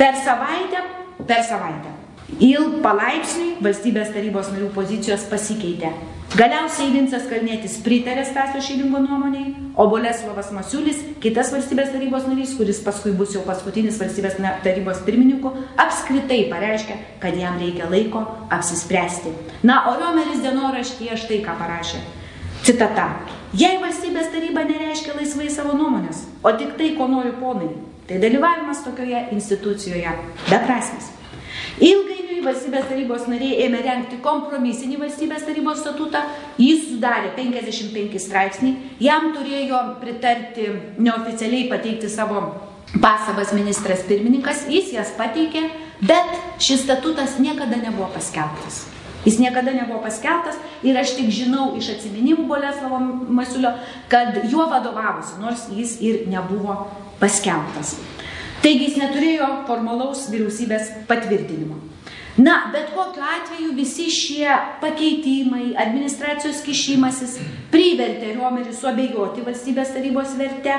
[0.00, 0.82] Per savaitę,
[1.22, 1.94] per savaitę.
[2.42, 5.94] Il palaipsniui valstybės tarybos narių pozicijos pasikeitė.
[6.32, 12.80] Galiausiai Vincas Kalnėtis pritarė Stasio Šilingo nuomoniai, o Boleslovas Masiulis, kitas valstybės tarybos narys, kuris
[12.80, 15.52] paskui bus jau paskutinis valstybės tarybos pirmininku,
[15.84, 19.34] apskritai pareiškia, kad jam reikia laiko apsispręsti.
[19.68, 22.00] Na, o Riomeris dienoraštyje štai ką parašė.
[22.64, 23.10] Citata.
[23.52, 27.74] Jei valstybės taryba nereiškia laisvai savo nuomonės, o tik tai, ko nori ponai,
[28.08, 30.16] tai dalyvavimas tokioje institucijoje
[30.48, 31.12] beprasmis.
[31.76, 36.24] Ilgainiui valstybės tarybos nariai ėmė renkti kompromisinį valstybės tarybos statutą,
[36.60, 42.44] jis sudarė 55 straipsnį, jam turėjo pritarti neoficialiai pateikti savo
[43.02, 45.68] pasabas ministras pirmininkas, jis jas pateikė,
[46.02, 48.82] bet šis statutas niekada nebuvo paskelbtas.
[49.22, 52.98] Jis niekada nebuvo paskelbtas ir aš tik žinau iš atsiminimų Boleslavo
[53.30, 53.76] Masiulio,
[54.10, 56.88] kad juo vadovavosi, nors jis ir nebuvo
[57.22, 57.94] paskelbtas.
[58.62, 61.91] Taigi jis neturėjo formalaus vyriausybės patvirtinimo.
[62.36, 64.48] Na, bet kokiu atveju visi šie
[64.80, 67.36] pakeitimai, administracijos kišimasis
[67.72, 70.78] privertė Riomerį suabejoti valstybės tarybos verte.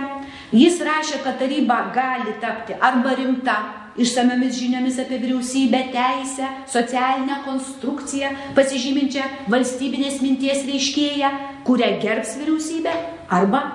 [0.49, 3.57] Jis rašė, kad taryba gali tapti arba rimta
[4.01, 11.33] išsamiomis žiniomis apie vyriausybę, teisę, socialinę konstrukciją, pasižyminčią valstybinės minties reiškėją,
[11.69, 12.95] kurią gerbs vyriausybė,
[13.29, 13.67] arba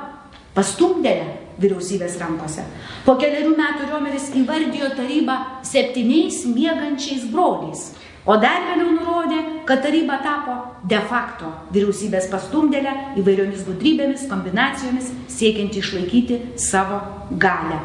[0.59, 2.65] pastumdėlę vyriausybės rankose.
[3.07, 7.89] Po keliarių metų Riomeris įvardijo tarybą septyniais miegančiais broliais,
[8.29, 10.57] o dar vėliau nurodė, kad taryba tapo
[10.89, 17.01] de facto vyriausybės pastumdėlę įvairiomis gudrybėmis, kombinacijomis, siekiant išlaikyti savo
[17.41, 17.81] galę.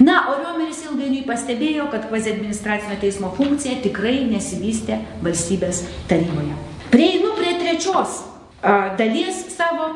[0.00, 6.56] Na, o Riomeris ilgainiui pastebėjo, kad kvazi administracinio teismo funkcija tikrai nesivystė valstybės taryboje.
[6.90, 8.22] Prieinu prie trečios
[8.62, 9.90] a, dalies savo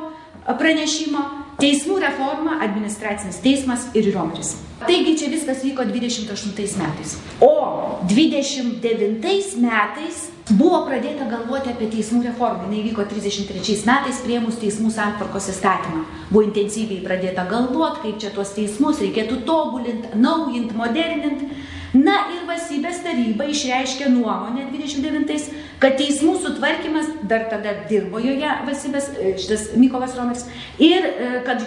[0.58, 4.56] pranešimo Teismų reforma, administracinis teismas ir Riomeris.
[4.84, 7.16] Taigi čia viskas vyko 28 metais.
[7.40, 12.66] O 29 metais buvo pradėta galvoti apie teismų reformą.
[12.74, 16.02] Jis vyko 33 metais priemus teismų santvarkos įstatymą.
[16.32, 21.48] Buvo intensyviai pradėta galvoti, kaip čia tuos teismus reikėtų tobulinti, naujinti, moderninti.
[21.94, 25.44] Na ir valstybės taryba išreiškė nuomonę 29,
[25.84, 30.46] kad teismų sutvarkymas, dar tada dirbo joje valstybės, e, šitas Mykolas Romeris,
[30.80, 31.60] ir e, kad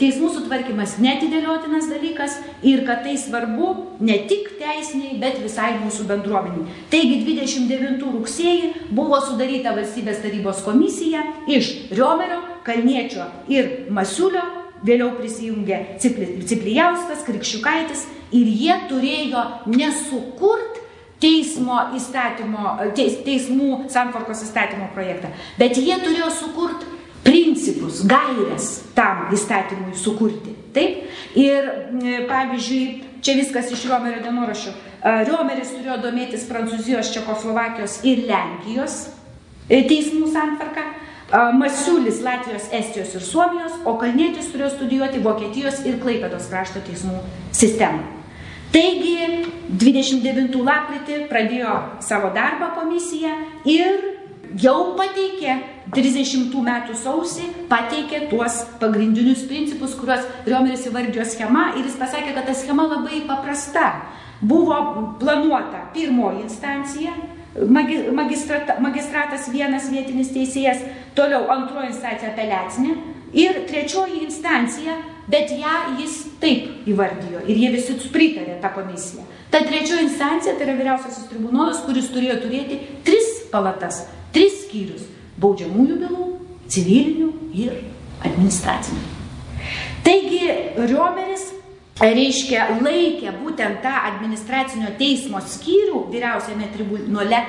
[0.00, 3.70] teismų sutvarkymas netidėliotinas dalykas ir kad tai svarbu
[4.04, 6.76] ne tik teisiniai, bet visai mūsų bendruomeniai.
[6.92, 14.44] Taigi 29 rugsėjį buvo sudaryta valstybės tarybos komisija iš Riomerio, Kalniečio ir Masiulio,
[14.84, 20.83] vėliau prisijungė Ciplijauskas, Krikščiukaitis ir jie turėjo nesukurt
[21.24, 26.84] teismo įstatymo, teis, teismų santvarkos įstatymo projektą, bet jie turėjo sukurt
[27.24, 30.52] principus, gairias tam įstatymui sukurti.
[30.74, 31.06] Taip?
[31.38, 31.70] Ir
[32.28, 32.82] pavyzdžiui,
[33.24, 34.74] čia viskas iš Riomerio dienoraščių.
[35.28, 38.98] Riomeris turėjo domėtis Prancūzijos, Čekoslovakijos ir Lenkijos
[39.68, 40.84] e, teismų santvarką.
[41.56, 47.16] Masiulis Latvijos, Estijos ir Suomijos, o Kalnietis turėjo studijuoti Vokietijos ir Klaipėdos krašto teismų
[47.50, 48.04] sistemą.
[48.74, 49.44] Taigi
[49.78, 53.36] 29 lapkritį pradėjo savo darbą komisija
[53.70, 54.00] ir
[54.58, 55.54] jau pateikė
[55.94, 62.50] 30 metų sausį, pateikė tuos pagrindinius principus, kuriuos Riomeris įvardėjo schema ir jis pasakė, kad
[62.50, 63.92] ta schema labai paprasta.
[64.42, 64.76] Buvo
[65.22, 67.14] planuota pirmoji instancija,
[68.18, 70.82] magistrata, magistratas vienas vietinis teisėjas,
[71.14, 72.96] toliau antroji instancija apeliacinė
[73.38, 74.98] ir trečioji instancija
[75.30, 79.24] bet ją jis taip įvardijo ir jie visi pritarė tą komisiją.
[79.50, 85.04] Ta trečioji instancija tai yra vyriausiasis tribunolas, kuris turėjo turėti tris palatas, tris skyrius-
[85.42, 86.30] baudžiamųjų bylų,
[86.68, 87.72] civilinių ir
[88.24, 89.02] administracinių.
[90.04, 91.52] Taigi Riomeris
[92.00, 97.40] reiškia laikė būtent tą administracinio teismo skyrių vyriausiame tribunole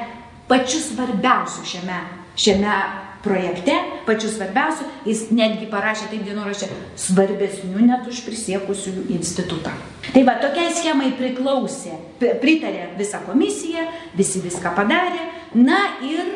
[0.48, 2.00] pačiu svarbiausiu šiame,
[2.38, 2.76] šiame
[3.26, 6.70] projekte, pačiu svarbiausiu, jis netgi parašė taip dienoraščią
[7.08, 9.74] svarbesnių net už prisiekusiųjų institutą.
[10.14, 16.30] Tai va, tokiai schemai priklausė, pritarė visa komisija, visi viską padarė, na ir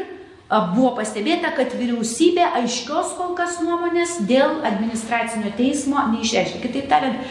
[0.49, 6.61] buvo pastebėta, kad vyriausybė aiškios kol kas nuomonės dėl administracinio teismo neišreiškė.
[6.65, 7.21] Kitaip tariant,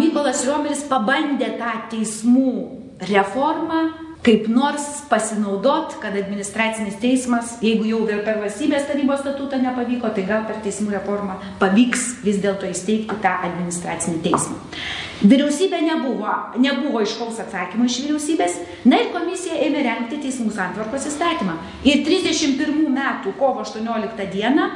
[0.00, 2.54] Mykolas Riomeris pabandė tą teismų
[3.06, 3.82] reformą
[4.24, 10.26] kaip nors pasinaudot, kad administracinis teismas, jeigu jau ir per valstybės tarybos statutą nepavyko, tai
[10.28, 14.58] gal per teismų reformą pavyks vis dėlto įsteigti tą administracinį teismą.
[15.20, 21.58] Vyriausybė nebuvo, nebuvo iškaus atsakymų iš vyriausybės, na ir komisija ėmė renkti teismų santvarkos įstatymą.
[21.84, 24.70] Ir 31 metų kovo 18 dieną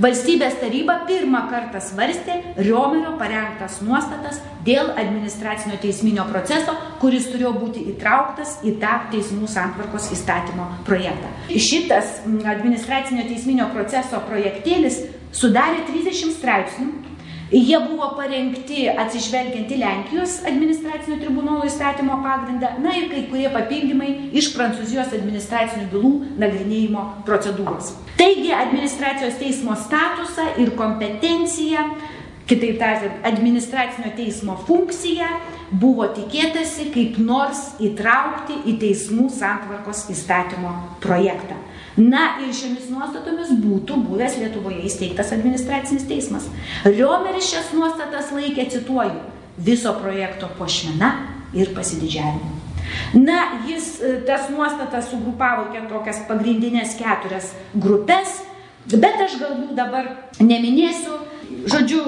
[0.00, 7.82] Valstybės taryba pirmą kartą svarstė Riomerio parengtas nuostatas dėl administracinio teisminio proceso, kuris turėjo būti
[7.92, 11.28] įtrauktas į tą teismų santvarkos įstatymo projektą.
[11.52, 15.02] Šitas administracinio teisminio proceso projektėlis
[15.36, 17.09] sudarė 30 straipsnių
[17.50, 24.10] Jie buvo parengti atsižvelgiant į Lenkijos administracinio tribunolo įstatymo pagrindą, na ir kai kurie papildymai
[24.38, 27.90] iš Prancūzijos administracinių bylų nagrinėjimo procedūros.
[28.20, 31.88] Taigi administracijos teismo statusą ir kompetenciją,
[32.46, 35.32] kitaip tariant, administracinio teismo funkciją
[35.82, 41.58] buvo tikėtasi kaip nors įtraukti į teismų santvarkos įstatymo projektą.
[41.98, 46.46] Na ir šiomis nuostatomis būtų buvęs Lietuvoje įsteigtas administracinis teismas.
[46.86, 49.18] Riomeris šias nuostatas laikė, cituoju,
[49.58, 51.10] viso projekto pošmena
[51.56, 52.58] ir pasididžiavimu.
[53.14, 58.40] Na, jis e, tas nuostatas sugrupavo tokias pagrindinės keturias grupės,
[58.90, 60.08] bet aš galbūt dabar
[60.40, 61.18] neminėsiu.
[61.70, 62.02] Žodžiu,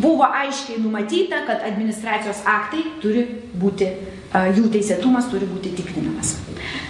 [0.00, 3.90] buvo aiškiai numatyta, kad administracijos aktai turi būti,
[4.56, 6.36] jų teisėtumas turi būti tikrinamas.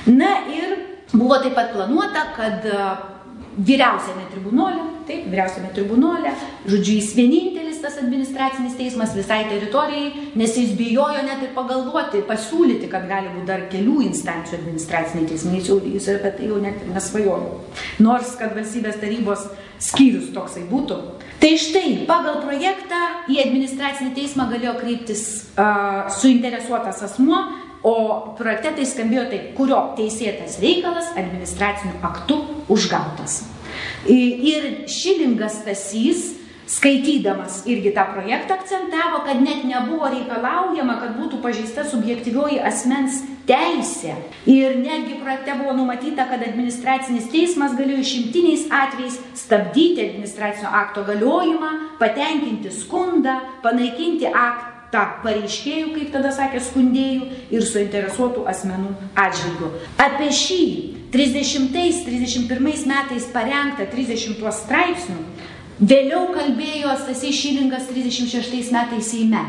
[0.07, 2.89] Na ir Buvo taip pat planuota, kad e,
[3.65, 6.35] vyriausiame tribunole, taip, vyriausiame tribunole,
[6.69, 12.91] žodžiu, jis vienintelis tas administracinis teismas visai teritorijai, nes jis bijojo net ir pagalvoti, pasiūlyti,
[12.93, 17.57] kad gali būti dar kelių instancijų administraciniai teismai, jau, jis apie tai jau net nesvajojo.
[18.05, 19.49] Nors, kad valstybės tarybos
[19.89, 21.01] skyrius toksai būtų,
[21.39, 22.99] Tai štai, pagal projektą
[23.31, 25.21] į administracinį teismą galėjo kreiptis
[25.55, 27.39] uh, suinteresuotas asmuo,
[27.87, 27.95] o
[28.39, 32.41] projekte tai skambėjo taip, kurio teisėtas reikalas administraciniu aktu
[32.73, 33.45] užgautas.
[34.09, 36.35] Ir Šilingas Tasys
[36.69, 44.19] skaitydamas irgi tą projektą akcentavo, kad net nebuvo reikalaujama, kad būtų pažeista subjektyvioji asmens teisė.
[44.49, 51.73] Ir netgi projekte buvo numatyta, kad administracinis teismas galėjo išimtiniais atvejais stabdyti administracinio akto galiojimą,
[52.03, 59.73] patenkinti skundą, panaikinti aktą pareiškėjų, kaip tada sakė, skundėjų ir suinteresuotų asmenų atžvilgių.
[60.01, 60.63] Apie šį
[61.13, 65.23] 30-31 metais parengtą 30 straipsnių
[65.79, 69.45] Vėliau kalbėjo Stasys Šilingas 36 metais Seime.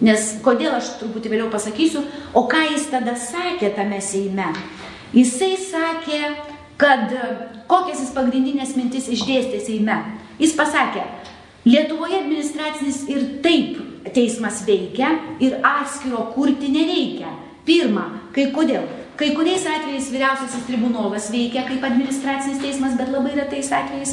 [0.00, 4.46] Nes kodėl aš truputį vėliau pasakysiu, o ką jis tada sakė tame Seime?
[5.12, 6.22] Jisai sakė,
[6.80, 7.12] kad
[7.68, 9.98] kokias jis pagrindinės mintis išdėstė Seime.
[10.40, 11.04] Jis pasakė,
[11.68, 13.76] Lietuvoje administracinis ir taip
[14.14, 17.32] teismas veikia ir atskiro kurti nereikia.
[17.68, 18.86] Pirma, kai kodėl?
[19.18, 24.12] Kai kuriais atvejais vyriausiasis tribunolas veikia kaip administracinis teismas, bet labai retais atvejais.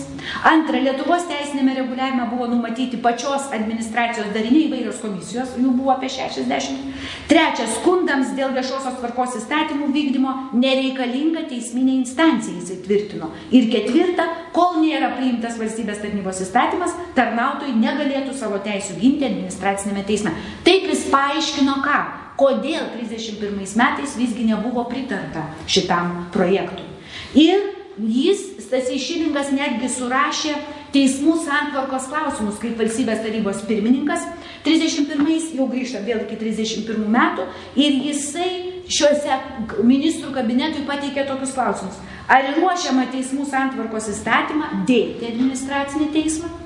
[0.50, 6.90] Antra, Lietuvos teisinėme reguliavime buvo numatyti pačios administracijos dariniai įvairios komisijos, jų buvo apie 60.
[7.30, 13.30] Trečia, skundams dėl viešosios tvarkos įstatymų vykdymo nereikalinga teisminė instancija įsitvirtino.
[13.54, 14.26] Ir ketvirta,
[14.58, 20.34] kol nėra priimtas valstybės tarnybos įstatymas, tarnautojai negalėtų savo teisų ginti administracinėme teisme.
[20.66, 22.04] Taip jis paaiškino ką?
[22.40, 26.88] Kodėl 31 metais visgi nebuvo pritarta šitam projektui.
[27.36, 30.56] Ir jis, Stasys Šilingas, netgi surašė
[30.96, 34.26] teismų santvarkos klausimus kaip valstybės tarybos pirmininkas.
[34.66, 37.46] 31 jau grįžtam vėl iki 31 metų
[37.78, 38.50] ir jisai
[38.90, 39.40] šiuose
[39.86, 42.02] ministrų kabinetui pateikė tokius klausimus.
[42.32, 46.65] Ar ruošiama teismų santvarkos įstatymą dėti administracinį teismą?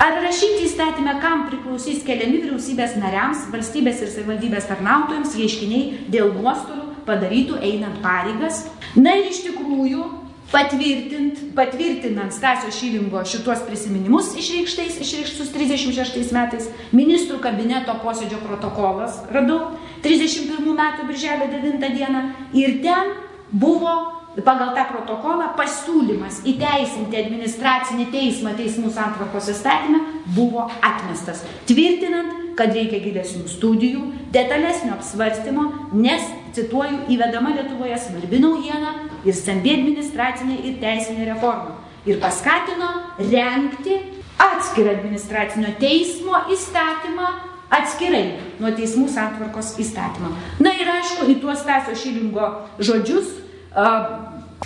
[0.00, 7.04] Ar rašyti įstatymę, kam priklausys keliami vyriausybės nariams, valstybės ir savivaldybės tarnautojams ieškiniai dėl nuostolių
[7.06, 8.64] padarytų einant pareigas?
[8.98, 10.04] Na ir iš tikrųjų,
[10.50, 19.76] patvirtint, patvirtinant Stasio Šilingo šituos prisiminimus išreikštais, išreikštus 36 metais, ministrų kabineto posėdžio protokolas radau
[20.02, 22.24] 31 metų birželio 9 dieną
[22.58, 23.14] ir ten
[23.52, 30.00] buvo pagal tą protokolą pasiūlymas įteisinti administracinį teismą teismų santvarkos įstatymę
[30.36, 34.04] buvo atmestas, tvirtinant, kad reikia gilesnių studijų,
[34.34, 35.66] detalesnio apsvarstymo,
[35.96, 36.24] nes,
[36.54, 41.78] cituoju, įvedama Lietuvoje svarbi naujiena ir stambi administracinė ir teisinė reforma.
[42.08, 43.98] Ir paskatino renkti
[44.40, 47.28] atskirą administracinio teismo įstatymą
[47.70, 48.24] atskirai
[48.60, 50.32] nuo teismų santvarkos įstatymą.
[50.64, 52.48] Na ir aišku, į tuos Stasio Šilingo
[52.82, 53.30] žodžius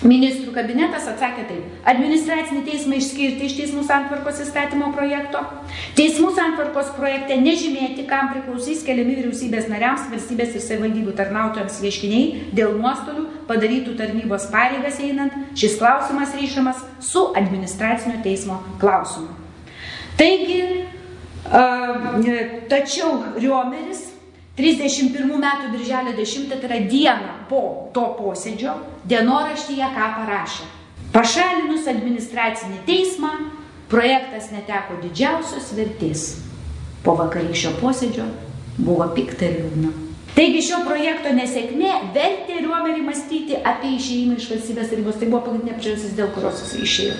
[0.05, 1.67] Ministrų kabinetas atsakė taip.
[1.87, 5.39] Administracinį teismą išskirti iš teismų santvarkos įstatymo projekto.
[5.95, 12.75] Teismų santvarkos projekte nežymėti, kam priklausys keliami vyriausybės nariams, valstybės ir savivaldybių tarnautojams ieškiniai dėl
[12.81, 15.37] nuostolių padarytų tarnybos pareigas einant.
[15.55, 19.31] Šis klausimas ryšamas su administracinio teismo klausimu.
[20.19, 20.89] Taigi,
[22.73, 24.11] tačiau Riomeris
[24.55, 28.77] 31 metų birželio 10, tai yra diena po to posėdžio,
[29.11, 30.69] dienoraštyje ką parašė.
[31.15, 33.33] Pašalinus administracinį teismą,
[33.91, 36.25] projektas neteko didžiausios vertės.
[37.03, 38.29] Po vakarykščio posėdžio
[38.79, 39.91] buvo pikta ir liūdna.
[40.35, 45.19] Taigi šio projekto nesėkmė vertė riuomenį mąstyti apie išėjimą iš valstybės tarybos.
[45.21, 47.19] Tai buvo pagrindinė priežastis, dėl kurios jis išėjo.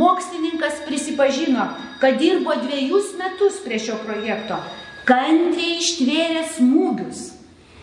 [0.00, 1.66] Mokslininkas prisipažino,
[2.00, 4.60] kad dirbo dviejus metus prie šio projekto
[5.08, 7.22] kantriai ištvėrė smūgius,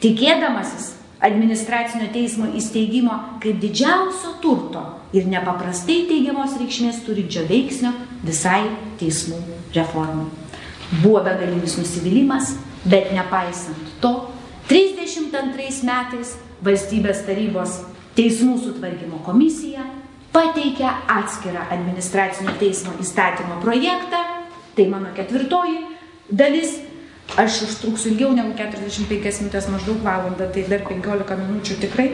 [0.03, 0.91] tikėdamasis
[1.26, 4.84] administracinio teismo įsteigimo kaip didžiausio turto
[5.15, 7.93] ir nepaprastai teigiamos reikšmės turinčio veiksnio
[8.26, 8.67] visai
[8.99, 9.41] teismų
[9.73, 10.28] reformai.
[11.01, 12.53] Buvo begalinis nusivylimas,
[12.86, 14.13] bet nepaisant to,
[14.69, 17.80] 32 metais valstybės tarybos
[18.17, 19.86] teismų sutvarkymo komisija
[20.36, 24.19] pateikė atskirą administracinio teismo įstatymo projektą,
[24.76, 25.80] tai mano ketvirtoji
[26.30, 26.76] dalis,
[27.34, 32.07] Aš užtruksiu ilgiau negu 45 minutės, maždaug valandą, tai dar 15 minučių tikrai.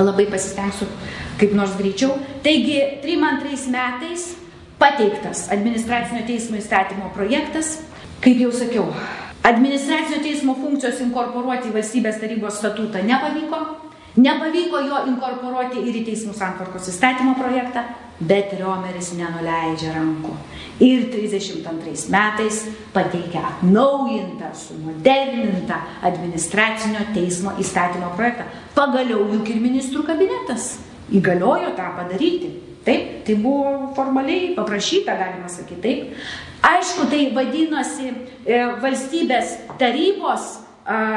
[0.00, 0.88] Labai pasistengsiu
[1.38, 2.16] kaip nors greičiau.
[2.42, 4.32] Taigi, 32 metais
[4.80, 7.78] pateiktas administracinio teismo įstatymo projektas,
[8.24, 8.88] kaip jau sakiau,
[9.46, 13.62] administracinio teismo funkcijos inkorporuoti į valstybės tarybos statutą nepavyko,
[14.16, 17.86] nepavyko jo inkorporuoti ir į teismų santvarkos įstatymo projektą,
[18.20, 20.32] bet Riomeris nenuleidžia rankų
[20.80, 22.62] ir 32 metais
[22.94, 28.48] pateikia atnaujintą, sumodernintą administracinio teismo įstatymo projektą.
[28.76, 30.76] Pagaliau juk ir ministrų kabinetas
[31.12, 32.52] įgaliojo tą padaryti.
[32.86, 36.28] Taip, tai buvo formaliai paprašyta, galima sakyti taip.
[36.66, 40.52] Aišku, tai vadinosi e, valstybės tarybos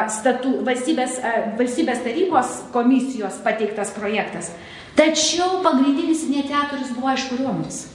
[0.09, 1.19] statu, valstybės,
[1.59, 4.51] valstybės tarybos komisijos pateiktas projektas.
[4.99, 7.85] Tačiau pagrindinis iniciatorius buvo aišku Riomeris.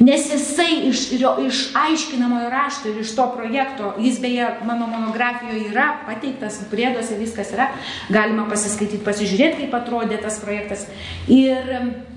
[0.00, 1.12] Nes jisai iš,
[1.46, 7.52] iš aiškinamojo rašto ir iš to projekto, jis beje mano monografijoje yra pateiktas, prieduose viskas
[7.54, 7.68] yra,
[8.08, 10.86] galima pasiskaityti, pasižiūrėti, kaip atrodė tas projektas.
[11.28, 11.68] Ir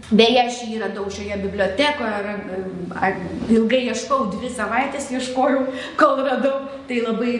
[0.09, 2.39] beje, aš jį radau šioje bibliotekoje,
[3.59, 5.67] ilgai ieškau, dvi savaitės ieškojau,
[5.99, 7.35] kol radau, tai labai,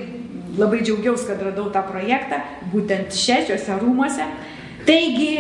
[0.59, 2.43] labai džiaugiausi, kad radau tą projektą,
[2.75, 4.27] būtent šešiuose rūmose.
[4.87, 5.33] Taigi,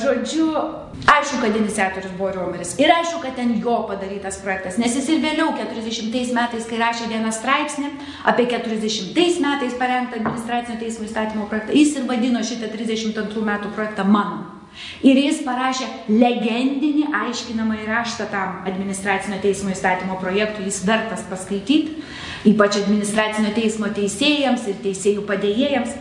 [0.00, 0.48] žodžiu,
[1.06, 5.22] Aišku, kad iniciatorius buvo Romeris ir aišku, kad ten jo padarytas projektas, nes jis ir
[5.24, 7.90] vėliau 40 metais, kai rašė vieną straipsnį
[8.28, 14.04] apie 40 metais parengtą administracinio teismo įstatymo projektą, jis ir vadino šitą 32 metų projektą
[14.04, 14.60] mano.
[15.02, 22.04] Ir jis parašė legendinį aiškinamą įraštą tam administracinio teismo įstatymo projektui, jis vertas paskaityti,
[22.52, 25.96] ypač administracinio teismo teisėjams ir teisėjų padėjėjams.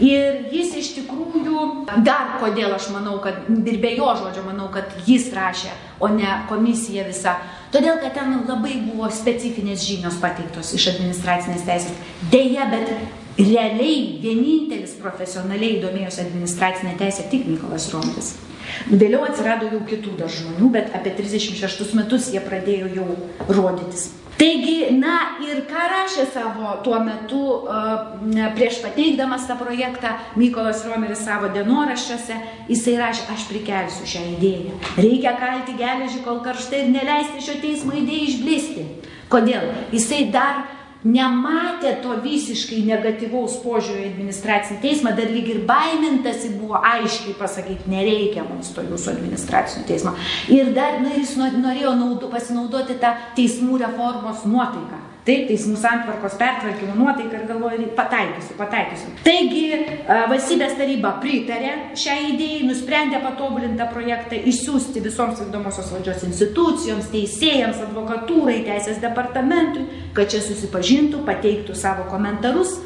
[0.00, 4.94] Ir jis iš tikrųjų, dar kodėl aš manau, kad ir be jo žodžio manau, kad
[5.04, 7.36] jis rašė, o ne komisija visa.
[7.70, 11.98] Todėl, kad ten labai buvo specifinės žinios pateiktos iš administracinės teisės.
[12.32, 12.88] Deja, bet
[13.36, 18.32] realiai vienintelis profesionaliai domėjosi administracinė teisė tik Nikolas Rombis.
[18.88, 23.06] Vėliau atsirado jau kitų dar žmonių, bet apie 36 metus jie pradėjo jau
[23.50, 24.10] rodytis.
[24.40, 27.40] Taigi, na ir ką rašė savo tuo metu
[28.56, 32.38] prieš pateikdamas tą projektą Mykolas Romeris savo dienoraščiuose,
[32.70, 34.78] jisai rašė, aš prikelsiu šią idėją.
[34.96, 38.86] Reikia kalti geležį kol karštai ir neleisti šio teismo idėjai išblisti.
[39.28, 39.68] Kodėl?
[39.92, 40.64] Jisai dar
[41.04, 47.90] nematė to visiškai negatyvaus požiūrio į administracinį teismą, dar lyg ir baimintasi buvo aiškiai pasakyti,
[47.90, 50.14] nereikia mums to jūsų administracinio teismo.
[50.52, 55.09] Ir dar nu, jis norėjo naudu, pasinaudoti tą teismų reformos nuotaiką.
[55.20, 59.10] Taip, teismų santvarkos pertvarkymo nuotaika ir galvoju, pataikysiu, pataikysiu.
[59.26, 59.66] Taigi
[60.30, 68.62] valstybės taryba pritarė šią idėją, nusprendė patobulintą projektą išsiųsti visoms vykdomosios valdžios institucijoms, teisėjams, advokatūrai,
[68.64, 69.84] teisės departamentui,
[70.16, 72.78] kad čia susipažintų, pateiktų savo komentarus.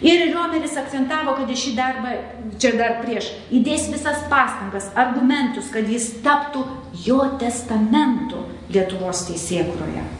[0.00, 2.14] Ir Riomeris akcentavo, kad į šį darbą,
[2.62, 6.64] čia dar prieš, įdės visas pastangas, argumentus, kad jis taptų
[7.04, 10.19] jo testamentu Lietuvos teisėkroje.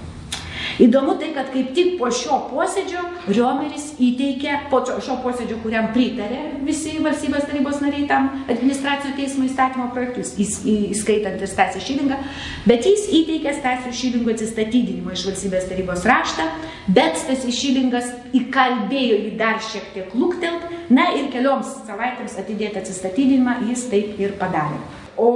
[0.81, 6.39] Įdomu tai, kad kaip tik po šio posėdžio Riomeris įteikė, po šio posėdžio, kuriam pritarė
[6.65, 12.21] visi valstybės tarybos nariai tam administracinio teismo įstatymo projektus, įskaitant ir Stasį Šilingą,
[12.65, 16.49] bet jis įteikė Stasio Šilingo atsistatydinimo iš valstybės tarybos raštą,
[16.89, 18.09] bet Stasys Šilingas
[18.41, 24.39] įkalbėjo jį dar šiek tiek luktelt, na ir kelioms savaitėms atidėti atsistatydinimą jis taip ir
[24.41, 24.81] padarė.
[25.21, 25.31] O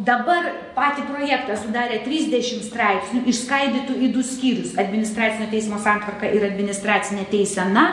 [0.00, 7.26] dabar patį projektą sudarė 30 straipsnių, išskaidytų į du skyrius- administracinio teismo santvarka ir administracinė
[7.28, 7.84] teisena.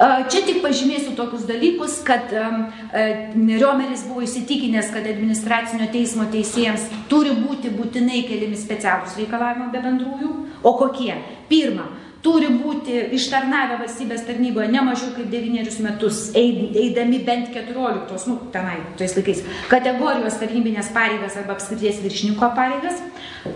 [0.00, 7.68] Čia tik pažymėsiu tokius dalykus, kad Riomeris buvo įsitikinęs, kad administracinio teismo teisėjams turi būti
[7.68, 10.30] būtinai keliami specialūs reikalavimai be bendrųjų.
[10.64, 11.12] O kokie?
[11.50, 11.84] Pirma,
[12.24, 18.76] turi būti ištarnavę valstybės tarnyboje ne mažiau kaip devynerius metus, eidami bent keturioliktos, nu, tenai,
[19.00, 19.40] tais laikais,
[19.72, 23.00] kategorijos tarnybinės pareigas arba apskrities viršininko pareigas,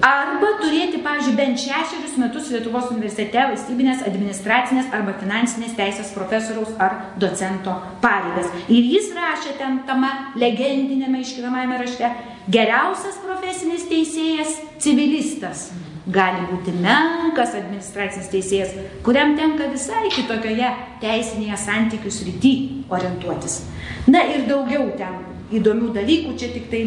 [0.01, 7.01] arba turėti, pavyzdžiui, bent šešerius metus Lietuvos universitete valstybinės administracinės arba finansinės teisės profesoriaus ar
[7.21, 8.49] docento pareigas.
[8.73, 12.15] Ir jis rašė ten tame legendinėme iškinamajame rašte,
[12.49, 15.69] geriausias profesinis teisėjas civilistas
[16.07, 18.75] gali būti menkas administracinis teisėjas,
[19.07, 20.69] kuriam tenka visai kitokioje
[21.01, 22.55] teisinėje santykių srity
[22.93, 23.63] orientuotis.
[24.11, 25.23] Na ir daugiau ten
[25.55, 26.83] įdomių dalykų, čia tik tai,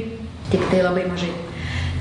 [0.51, 1.33] tik tai labai mažai.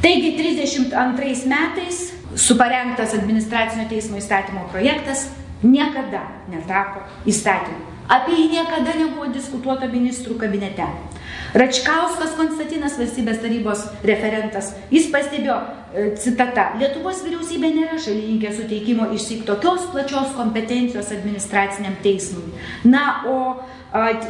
[0.05, 2.03] Taigi 32 metais
[2.37, 5.31] suparengtas administracinio teismo įstatymo projektas
[5.65, 7.96] niekada netapo įstatymu.
[8.07, 10.87] Apie jį niekada nebuvo diskutuota ministrų kabinete.
[11.57, 15.57] Račkauskas Konstantinas valstybės tarybos referentas, jis pastebėjo,
[15.91, 22.53] e, citata, Lietuvos vyriausybė nėra šalininkė suteikimo išsik tokios plačios kompetencijos administraciniam teismui.
[22.85, 23.39] Na, o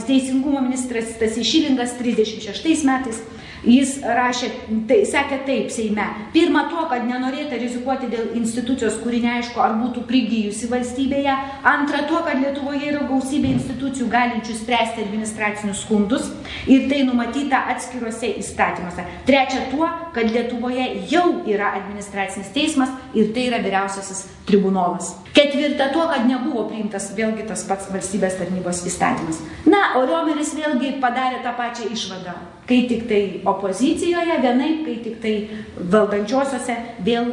[0.07, 3.23] Teisingumo ministras Stasys Šilingas 36 metais
[3.67, 4.51] Jis rašė,
[4.87, 6.05] tai, sakė taip Seime.
[6.35, 11.35] Pirma tuo, kad nenorėta rizikuoti dėl institucijos, kuri neaišku, ar būtų prigijusi valstybėje.
[11.67, 16.31] Antra tuo, kad Lietuvoje yra gausybė institucijų galinčių spręsti administracinius skundus
[16.71, 19.07] ir tai numatyta atskiruose įstatymuose.
[19.27, 25.17] Trečia tuo, kad Lietuvoje jau yra administracinis teismas ir tai yra vyriausiasis tribunolas.
[25.35, 29.43] Ketvirta tuo, kad nebuvo priimtas vėlgi tas pats valstybės tarnybos įstatymas.
[29.67, 32.37] Na, o Riomeris vėlgi padarė tą pačią išvadą,
[32.67, 35.35] kai tik tai opozicijoje, vienai, kai tik tai
[35.79, 37.33] valdančiosiose vėl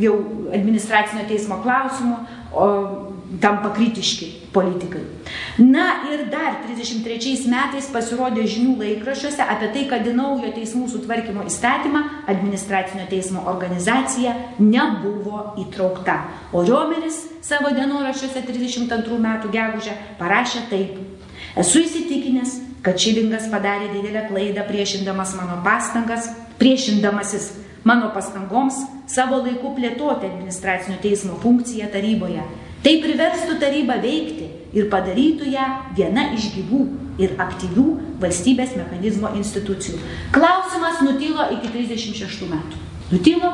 [0.00, 0.14] jau
[0.52, 2.20] administracinio teismo klausimų
[3.40, 5.02] tampa kritiški politikai.
[5.58, 11.46] Na ir dar 33 metais pasirodė žinių laikraščiuose apie tai, kad į naujo teismų sutvarkymo
[11.48, 16.20] įstatymą administracinio teismo organizacija nebuvo įtraukta.
[16.52, 21.00] O Riomeris savo dienoraščiuose 32 metų gegužę parašė taip.
[21.58, 26.28] Esu įsitikinęs, kad Šilingas padarė didelę klaidą priešindamas mano pastangas,
[26.60, 27.52] priešindamasis
[27.84, 32.44] mano pastangoms savo laiku plėtoti administracinio teismo funkciją taryboje
[32.84, 36.82] Tai priverstų tarybą veikti ir padarytų ją viena iš gyvų
[37.24, 37.84] ir aktyvių
[38.20, 40.02] valstybės mechanizmo institucijų.
[40.34, 42.82] Klausimas nutilo iki 36 metų.
[43.08, 43.52] Nutilo,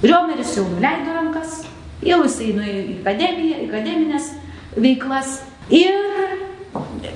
[0.00, 1.66] Riomeris jau nuleido rankas,
[2.04, 4.32] jau jisai nuėjo į akademiją, į akademinės
[4.80, 5.36] veiklas
[5.72, 6.00] ir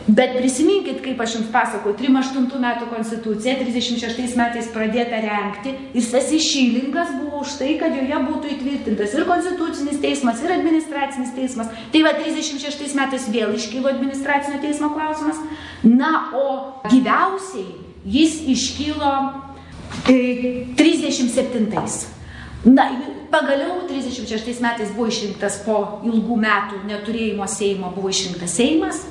[0.06, 6.46] Bet prisiminkit, kaip aš jums pasakoju, 38 metų konstitucija 36 metais pradėta renkti ir Stasys
[6.48, 11.70] Šylingas buvo už tai, kad joje būtų įtvirtintas ir konstitucinis teismas, ir administracinis teismas.
[11.92, 15.40] Tai va 36 metais vėl iškilo administracinio teismo klausimas.
[15.86, 16.46] Na, o
[16.90, 17.68] gyviausiai
[18.04, 19.12] jis iškilo
[20.08, 21.70] e, 37.
[22.64, 22.90] Na,
[23.30, 29.04] pagaliau 36 metais buvo išrinktas po ilgų metų neturėjimo Seimo, buvo išrinktas Seimas.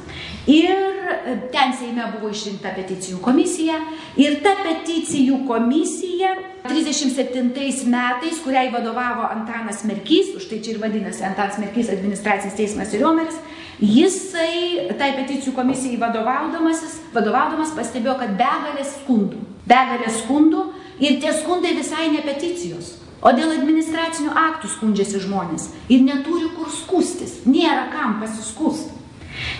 [0.50, 3.78] Ir e, ten Seime buvo išrinkta peticijų komisija.
[4.18, 6.32] Ir ta peticijų komisija
[6.66, 12.94] 37 metais, kuriai vadovavo Antanas Merkys, už tai čia ir vadinasi Antanas Merkys administracinis teismas
[12.94, 13.38] ir Riomeris,
[13.80, 20.66] jisai tai peticijų komisijai vadovaudamas pastebėjo, kad begalės skundų, begalės skundų
[21.00, 22.96] ir tie skundai visai ne peticijos.
[23.22, 28.99] O dėl administracinių aktų skundžiasi žmonės ir neturi kur skūstis, nėra kam pasiskūsti.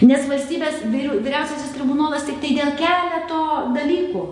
[0.06, 3.42] Nes valstybės vyriausiasis tribunolas tik tai dėl keleto
[3.76, 4.24] dalykų,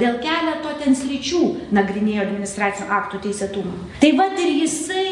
[0.00, 1.42] dėl keleto ten slyčių
[1.74, 3.78] nagrinėjo administracinių aktų teisėtumą.
[4.02, 5.06] Tai vad ir jisai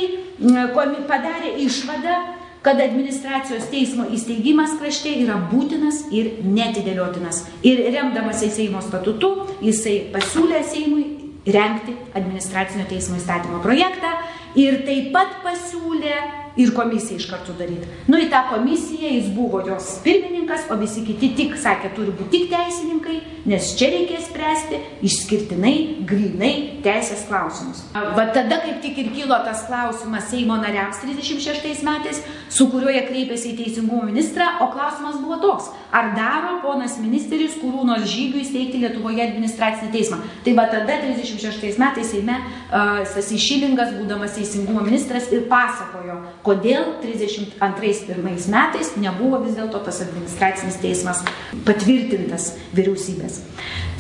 [1.09, 2.19] padarė išvadą,
[2.61, 7.47] kad administracijos teismo įsteigimas krašte yra būtinas ir netidėliotinas.
[7.65, 9.31] Ir remdamasi Seimo statutu,
[9.65, 11.07] jisai pasiūlė Seimui
[11.49, 14.13] renkti administracinio teismo įstatymo projektą
[14.61, 16.19] ir taip pat pasiūlė
[16.57, 17.89] ir komisiją iš karto daryti.
[18.11, 22.31] Nu, į tą komisiją jis buvo jos pirmininkas, o visi kiti tik sakė, turi būti
[22.35, 23.19] tik teisininkai,
[23.51, 25.75] nes čia reikės spręsti išskirtinai,
[26.09, 26.53] grinai
[26.85, 27.83] teisės klausimus.
[27.95, 32.21] Va tada kaip tik ir kilo tas klausimas Seimo nariams 36 metais,
[32.53, 37.57] su kuriuo jie kreipėsi į teisingumo ministrą, o klausimas buvo toks, ar daro ponas ministerijus
[37.61, 40.21] kurių nors žygių įsteigti Lietuvoje administracinį teismą.
[40.45, 46.97] Tai va tada 36 metais Seime uh, Sasi Šilingas, būdamas teisingumo ministras, ir pasakojo, kodėl
[47.03, 51.23] 32 metais nebuvo vis dėlto tas administracinis teismas
[51.67, 53.43] patvirtintas vyriausybės.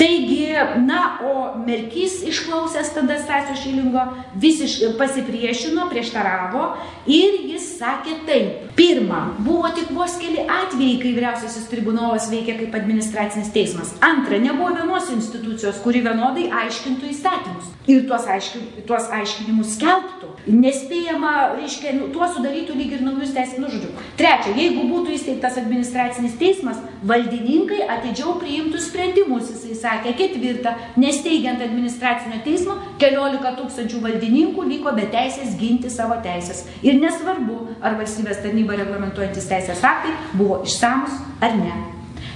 [0.00, 0.54] Taigi,
[0.86, 4.00] na, o Merkys išklausęs tada Stasio Šilingo
[4.40, 6.62] visiškai pasipriešino, prieštaravo
[7.04, 8.70] ir jis sakė taip.
[8.78, 13.92] Pirma, buvo tik vos keli atvejai, kai vyriausiasis tribunolas veikia kaip administracinis teismas.
[14.00, 20.32] Antra, nebuvo vienos institucijos, kuri vienodai aiškintų įstatymus ir tuos, aiškin, tuos aiškinimus skelbtų.
[20.48, 23.90] Nespėjama, reiškia, nu, tuo sudarytų lyg ir naujus teisės, nu žodžiu.
[24.18, 30.14] Trečia, jeigu būtų įsteigtas administracinis teismas, valdininkai atidžiau priimtų sprendimus, jisai sakė.
[30.18, 36.66] Ketvirta, nesteigiant administracinio teismo, keliolika tūkstančių valdininkų liko be teisės ginti savo teisės.
[36.86, 41.72] Ir nesvarbu, ar valstybės tarnyba reglamentuojantis teisės aktai buvo išsamus ar ne.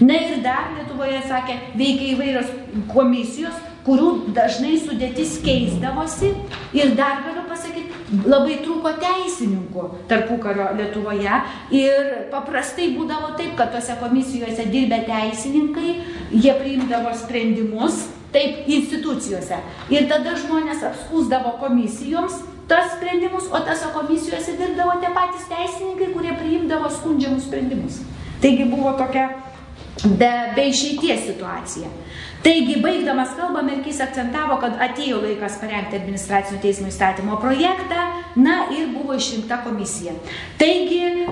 [0.01, 2.51] Na ir dar Lietuvoje, sakė, veikia įvairios
[2.91, 3.55] komisijos,
[3.87, 6.33] kurių dažnai sudėtis keisdavosi
[6.75, 7.44] ir dar galiu
[8.25, 11.39] labai trūko teisininkų tarpukario Lietuvoje
[11.75, 15.95] ir paprastai būdavo taip, kad tose komisijose dirbę teisininkai,
[16.33, 19.61] jie priimdavo sprendimus, taip, institucijose.
[19.95, 26.37] Ir tada žmonės apskūsdavo komisijoms tas sprendimus, o tose komisijose dirbdavo tie patys teisininkai, kurie
[26.39, 28.01] priimdavo skundžiamus sprendimus.
[28.41, 29.29] Taigi buvo tokia
[30.05, 31.89] be, be išeities situacija.
[32.45, 38.03] Taigi, baigdamas kalbą, Merkys akcentavo, kad atėjo laikas parengti administracinio teismo įstatymo projektą,
[38.37, 40.13] na ir buvo išrinkta komisija.
[40.61, 41.25] Taigi,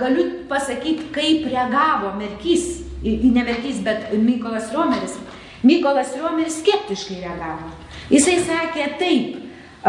[0.00, 2.66] galiu pasakyti, kaip reagavo Merkys,
[3.04, 5.14] ne Merkys, bet Mykolas Romeris.
[5.62, 7.70] Mykolas Romeris skeptiškai reagavo.
[8.10, 9.38] Jisai sakė taip,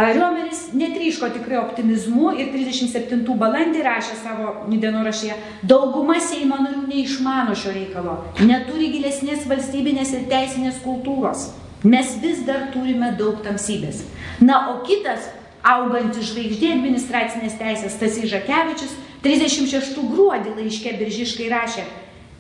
[0.08, 5.36] Riomeris netryško tikrai optimizmu ir 37 balandį rašė savo dienorašyje,
[5.68, 11.50] dauguma Seimo narių neišmano šio reikalo, neturi gilesnės valstybinės ir teisinės kultūros.
[11.84, 14.04] Mes vis dar turime daug tamsybės.
[14.44, 15.30] Na, o kitas
[15.64, 21.86] augantis žvaigždė administracinės teisės Stasys Žakevičius 36 gruodį laiške biržiškai rašė,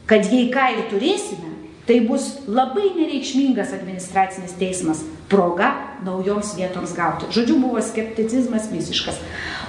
[0.07, 1.58] kad jei ką ir turėsime,
[1.89, 5.71] tai bus labai nereikšmingas administracinis teismas, proga
[6.05, 7.25] naujoms vietoms gauti.
[7.33, 9.17] Žodžiu, buvo skepticizmas visiškas.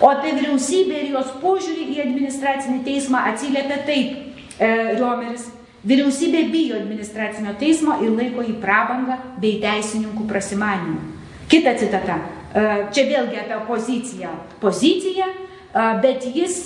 [0.05, 4.68] O apie vyriausybę ir jos požiūrį į administracinį teismą atsiliepia taip e,
[4.99, 5.49] Riomeris.
[5.81, 11.01] Vyriausybė bijo administracinio teismo ir laiko į prabangą bei teisininkų prasimanimu.
[11.49, 12.18] Kita citata.
[12.53, 14.35] E, čia vėlgi apie poziciją.
[14.61, 15.33] Pozicija
[15.73, 16.57] bet jis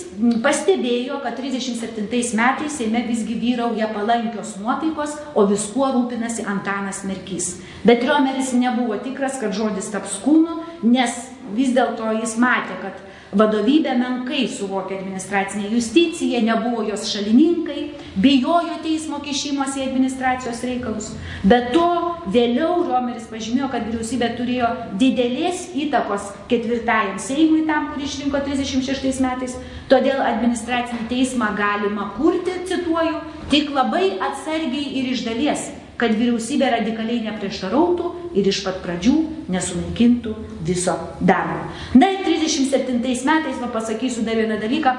[0.43, 7.59] pastebėjo, kad 37 metais Seime visgi vyrauja palankios nuotaikos, o viskuo rūpinasi Antanas Merkys.
[7.85, 11.13] Bet Riomeris nebuvo tikras, kad žodis taps kūnu, nes
[11.55, 13.03] vis dėlto jis matė, kad
[13.33, 17.87] Vadovybė menkai suvokė administracinę justiciją, nebuvo jos šalininkai,
[18.21, 21.09] bijojo teismo kišimos į administracijos reikalus.
[21.43, 21.87] Be to,
[22.31, 24.69] vėliau Romeris pažymėjo, kad vyriausybė turėjo
[25.01, 29.57] didelės įtakos ketvirtajam Seimui tam, kurį išrinko 36 metais,
[29.91, 37.23] todėl administracinį teismą galima kurti, cituoju, tik labai atsargiai ir iš dalies kad vyriausybė radikaliai
[37.29, 39.13] neprieštarautų ir iš pat pradžių
[39.51, 40.33] nesunaikintų
[40.67, 41.61] viso darbo.
[41.95, 44.95] Na ir 37 metais, va pasakysiu dar vieną dalyką,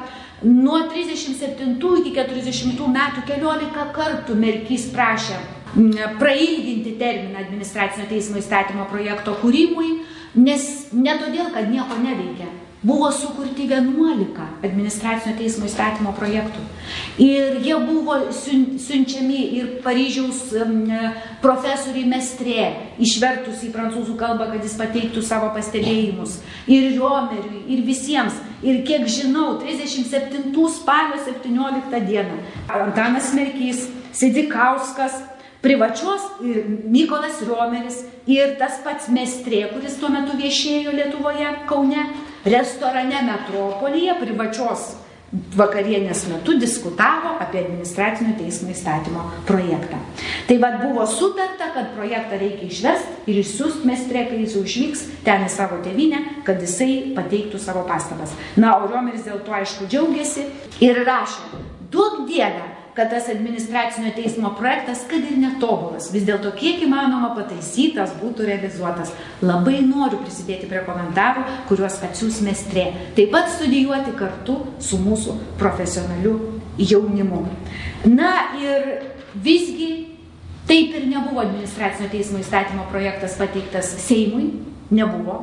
[0.47, 5.39] nuo 37 iki 40 metų keliolika kartų Merkys prašė
[6.19, 9.99] prailginti terminą administracinio teismo įstatymo projekto kūrimui,
[10.41, 12.49] nes ne todėl, kad nieko neveikia,
[12.87, 16.63] buvo sukurti 11 administracinio teismo įstatymo projektų.
[17.19, 20.45] Ir jie buvo siunčiami ir Paryžiaus
[21.43, 22.69] profesoriui Mestrė,
[23.03, 26.39] išvertus į prancūzų kalbą, kad jis pateiktų savo pastebėjimus.
[26.71, 28.39] Ir Riomeriui, ir visiems.
[28.63, 32.39] Ir kiek žinau, 37 spalio 17 dieną
[32.73, 35.19] Antanas Merkys, Sidikauskas,
[35.61, 42.07] privačios ir Mykolas Riomeris ir tas pats Mestrė, kuris tuo metu viešėjo Lietuvoje, Kaune,
[42.47, 44.95] restorane Metropolyje privačios
[45.59, 49.99] vakarienės metu diskutavo apie administracinio teismo įstatymo projektą.
[50.47, 55.05] Tai vad buvo sutarta, kad projektą reikia išvest ir išsiųst mestrė, kai jis jau išvyks
[55.27, 58.37] ten į savo tėvynę, kad jisai pateiktų savo pastabas.
[58.57, 60.47] Na, o Romeris dėl to aišku džiaugiasi
[60.87, 66.81] ir rašė, duok Dievę, kad tas administracinio teismo projektas, kad ir netobulas, vis dėlto kiek
[66.87, 69.13] įmanoma pataisytas būtų realizuotas.
[69.45, 72.87] Labai noriu prisidėti prie komentarų, kuriuos atsiūs mestrė.
[73.19, 76.39] Taip pat studijuoti kartu su mūsų profesionaliu
[76.81, 77.45] jaunimu.
[78.09, 78.33] Na
[78.63, 78.89] ir
[79.45, 79.91] visgi
[80.67, 84.55] taip ir nebuvo administracinio teismo įstatymo projektas pateiktas Seimui,
[84.91, 85.43] nebuvo.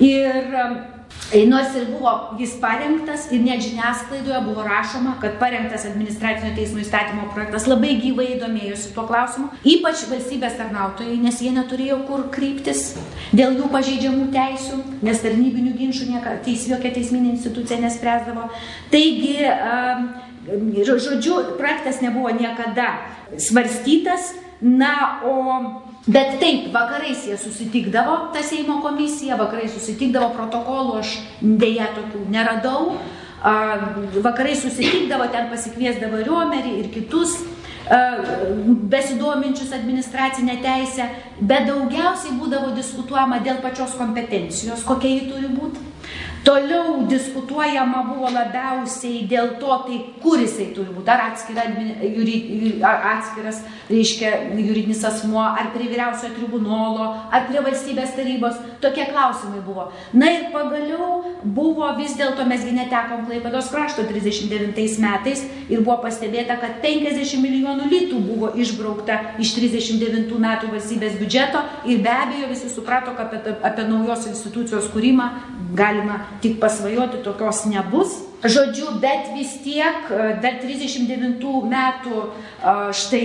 [0.00, 0.56] Ir
[1.48, 7.28] nors ir buvo jis parengtas ir net žiniasklaidoje buvo rašoma, kad parengtas administracinio teismo įstatymo
[7.34, 12.94] projektas labai gyvai domėjosi tuo klausimu, ypač valstybės tarnautojai, nes jie neturėjo kur kryptis
[13.36, 18.48] dėl jų pažeidžiamų teisių, nes tarnybinių ginčių nieka, teis, jokia teisminė institucija nespręsdavo.
[18.94, 19.36] Taigi,
[20.88, 22.94] žodžiu, projektas nebuvo niekada
[23.36, 24.32] svarstytas,
[24.64, 31.90] na, o Bet taip, vakarais jie susitikdavo, ta Seimo komisija, vakarais susitikdavo protokolų, aš dėja
[31.96, 32.94] tokių neradau.
[34.24, 37.36] Vakarai susitikdavo, ten pasikviesdavo Riomerį ir kitus
[38.92, 41.06] besidominčius administracinę teisę,
[41.40, 45.87] bet daugiausiai būdavo diskutuojama dėl pačios kompetencijos, kokia ji turi būti
[46.48, 51.66] Toliau diskutuojama buvo labiausiai dėl to, tai kur jisai turi būti, ar, atskira,
[52.88, 53.58] ar atskiras,
[53.90, 59.90] reiškia, juridinis asmuo, ar prie vyriausiojo tribunolo, ar prie valstybės tarybos, tokie klausimai buvo.
[60.16, 66.56] Na ir pagaliau buvo vis dėlto, mesgi netekom Klaipėdos krašto 39 metais ir buvo pastebėta,
[66.62, 71.66] kad 50 milijonų litų buvo išbraukta iš 39 metų valstybės biudžeto.
[71.92, 75.28] Ir be abejo visi suprato, kad apie, apie naujos institucijos kūrimą
[75.74, 78.24] galima tik pasvajoti tokios nebus.
[78.38, 82.20] Žodžiu, bet vis tiek dar 39 metų
[82.94, 83.24] štai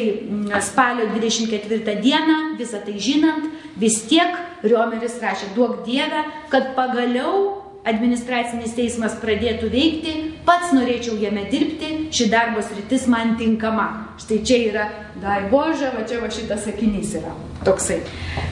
[0.66, 3.46] spalio 24 dieną, visą tai žinant,
[3.78, 4.34] vis tiek
[4.66, 10.14] Riomeris rašė, duok Dievę, kad pagaliau administracinis teismas pradėtų veikti,
[10.48, 14.16] pats norėčiau jame dirbti, ši darbos rytis man tinkama.
[14.24, 14.86] Štai čia yra,
[15.20, 17.36] dar Bože, va čia va šitas sakinys yra
[17.68, 18.00] toksai.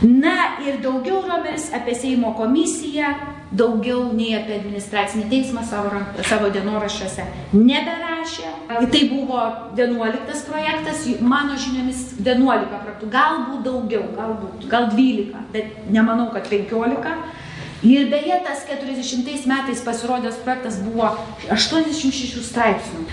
[0.04, 3.16] Na ir daugiau Romeris apie Seimo komisiją,
[3.52, 5.91] daugiau nei apie administracinį teismą savo,
[6.28, 7.26] savo dienoraščiuose
[7.56, 8.54] neberašė.
[8.93, 9.41] Tai buvo
[9.76, 17.16] 11 projektas, mano žiniomis 11 projektų, galbūt daugiau, galbūt, gal 12, bet nemanau, kad 15.
[17.82, 21.10] Ir beje, tas 40 metais pasirodęs projektas buvo
[21.49, 23.08] 86 straipsnių.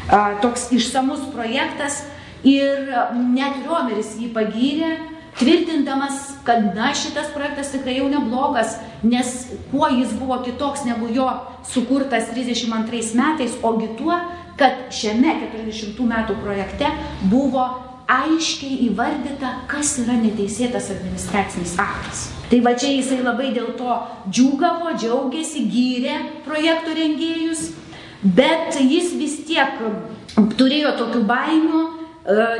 [0.44, 2.02] Toks išsamus projektas
[2.44, 2.90] ir
[3.32, 4.92] net Riomeris jį pagyrė,
[5.38, 11.28] tvirtindamas, kad na, šitas projektas tikrai jau neblogas, nes kuo jis buvo kitoks negu jo
[11.66, 14.16] sukurtas 32 metais, ogi tuo,
[14.58, 16.90] kad šiame 40 metų projekte
[17.30, 17.68] buvo
[18.08, 22.28] aiškiai įvardyta, kas yra neteisėtas administracinis aktas.
[22.48, 23.98] Tai va čia jisai labai dėl to
[24.32, 26.16] džiūgavo, džiaugiasi, gyrė
[26.46, 27.66] projektų rengėjus,
[28.24, 29.76] bet jis vis tiek
[30.56, 31.82] turėjo tokių baimių,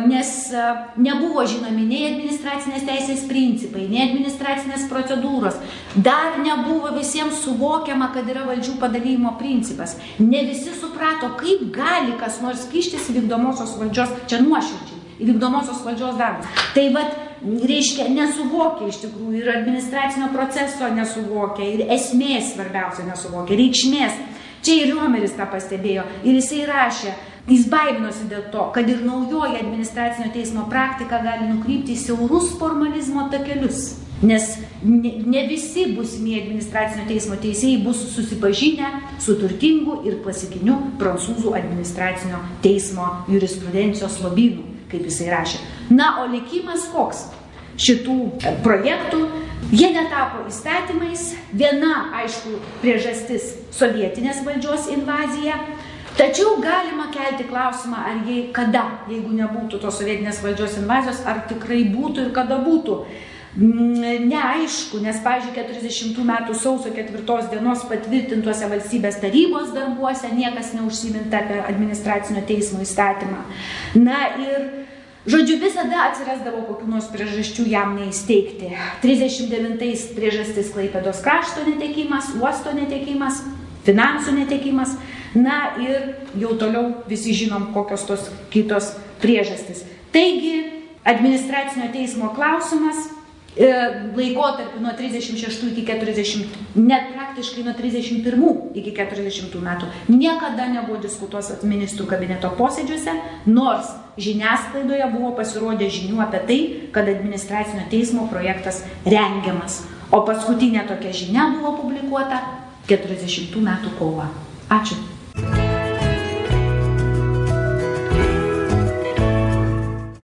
[0.07, 0.67] nes e,
[0.97, 5.59] nebuvo žinomi nei administracinės teisės principai, nei administracinės procedūros.
[5.95, 9.99] Dar nebuvo visiems suvokiama, kad yra valdžių padalymo principas.
[10.19, 16.67] Ne visi suprato, kaip gali kas nors kištis vykdomosios valdžios, čia nuoširdžiai vykdomosios valdžios darbus.
[16.75, 24.21] Tai vad, reiškia, nesuvokia iš tikrųjų ir administracinio proceso nesuvokia, ir esmės svarbiausia nesuvokia, reikšmės.
[24.63, 27.13] Čia ir Riomeris tą pastebėjo ir jisai rašė,
[27.49, 33.29] jis baiminosi dėl to, kad ir naujoji administracinio teismo praktika gali nukrypti į siaurus formalizmo
[33.33, 33.97] takelius.
[34.19, 38.89] Nes ne, ne visi būsimi administracinio teismo teisėjai bus susipažinę
[39.23, 45.61] su turtingu ir klasikiniu prancūzų administracinio teismo jurisprudencijos lobynu kaip jisai rašė.
[45.93, 47.27] Na, o likimas koks
[47.79, 48.17] šitų
[48.65, 49.27] projektų?
[49.69, 51.35] Jie netapo įstatymais.
[51.53, 55.59] Viena, aišku, priežastis- sovietinės valdžios invazija.
[56.19, 61.85] Tačiau galima kelti klausimą, ar jie kada, jeigu nebūtų tos sovietinės valdžios invazijos, ar tikrai
[61.93, 62.97] būtų ir kada būtų.
[63.59, 71.41] Mm, neaišku, nes, pavyzdžiui, 40 metų sausio 4 dienos patvirtintuose valstybės tarybos darbuose niekas neužsiminta
[71.45, 73.47] apie administracinio teismo įstatymą.
[74.03, 74.69] Na ir
[75.29, 78.71] Žodžiu, visada atsirasdavo kokių nors priežasčių jam neįsteigti.
[79.03, 83.43] 39 priežastis Klaipėdos krašto netekimas, uosto netekimas,
[83.85, 84.95] finansų netekimas.
[85.35, 89.85] Na ir jau toliau visi žinom, kokios tos kitos priežastis.
[90.15, 90.57] Taigi,
[91.05, 93.09] administracinio teismo klausimas
[93.59, 93.69] E,
[94.15, 101.51] laikotarpį nuo 36 iki 40, net praktiškai nuo 31 iki 40 metų niekada nebuvo diskutuos
[101.67, 103.17] ministrų kabineto posėdžiuose,
[103.51, 106.61] nors žiniasklaidoje buvo pasirodę žinių apie tai,
[106.95, 109.83] kad administracinio teismo projektas rengiamas.
[110.15, 112.45] O paskutinė tokia žinia buvo publikuota
[112.87, 114.31] 40 metų kovo.
[114.71, 115.18] Ačiū.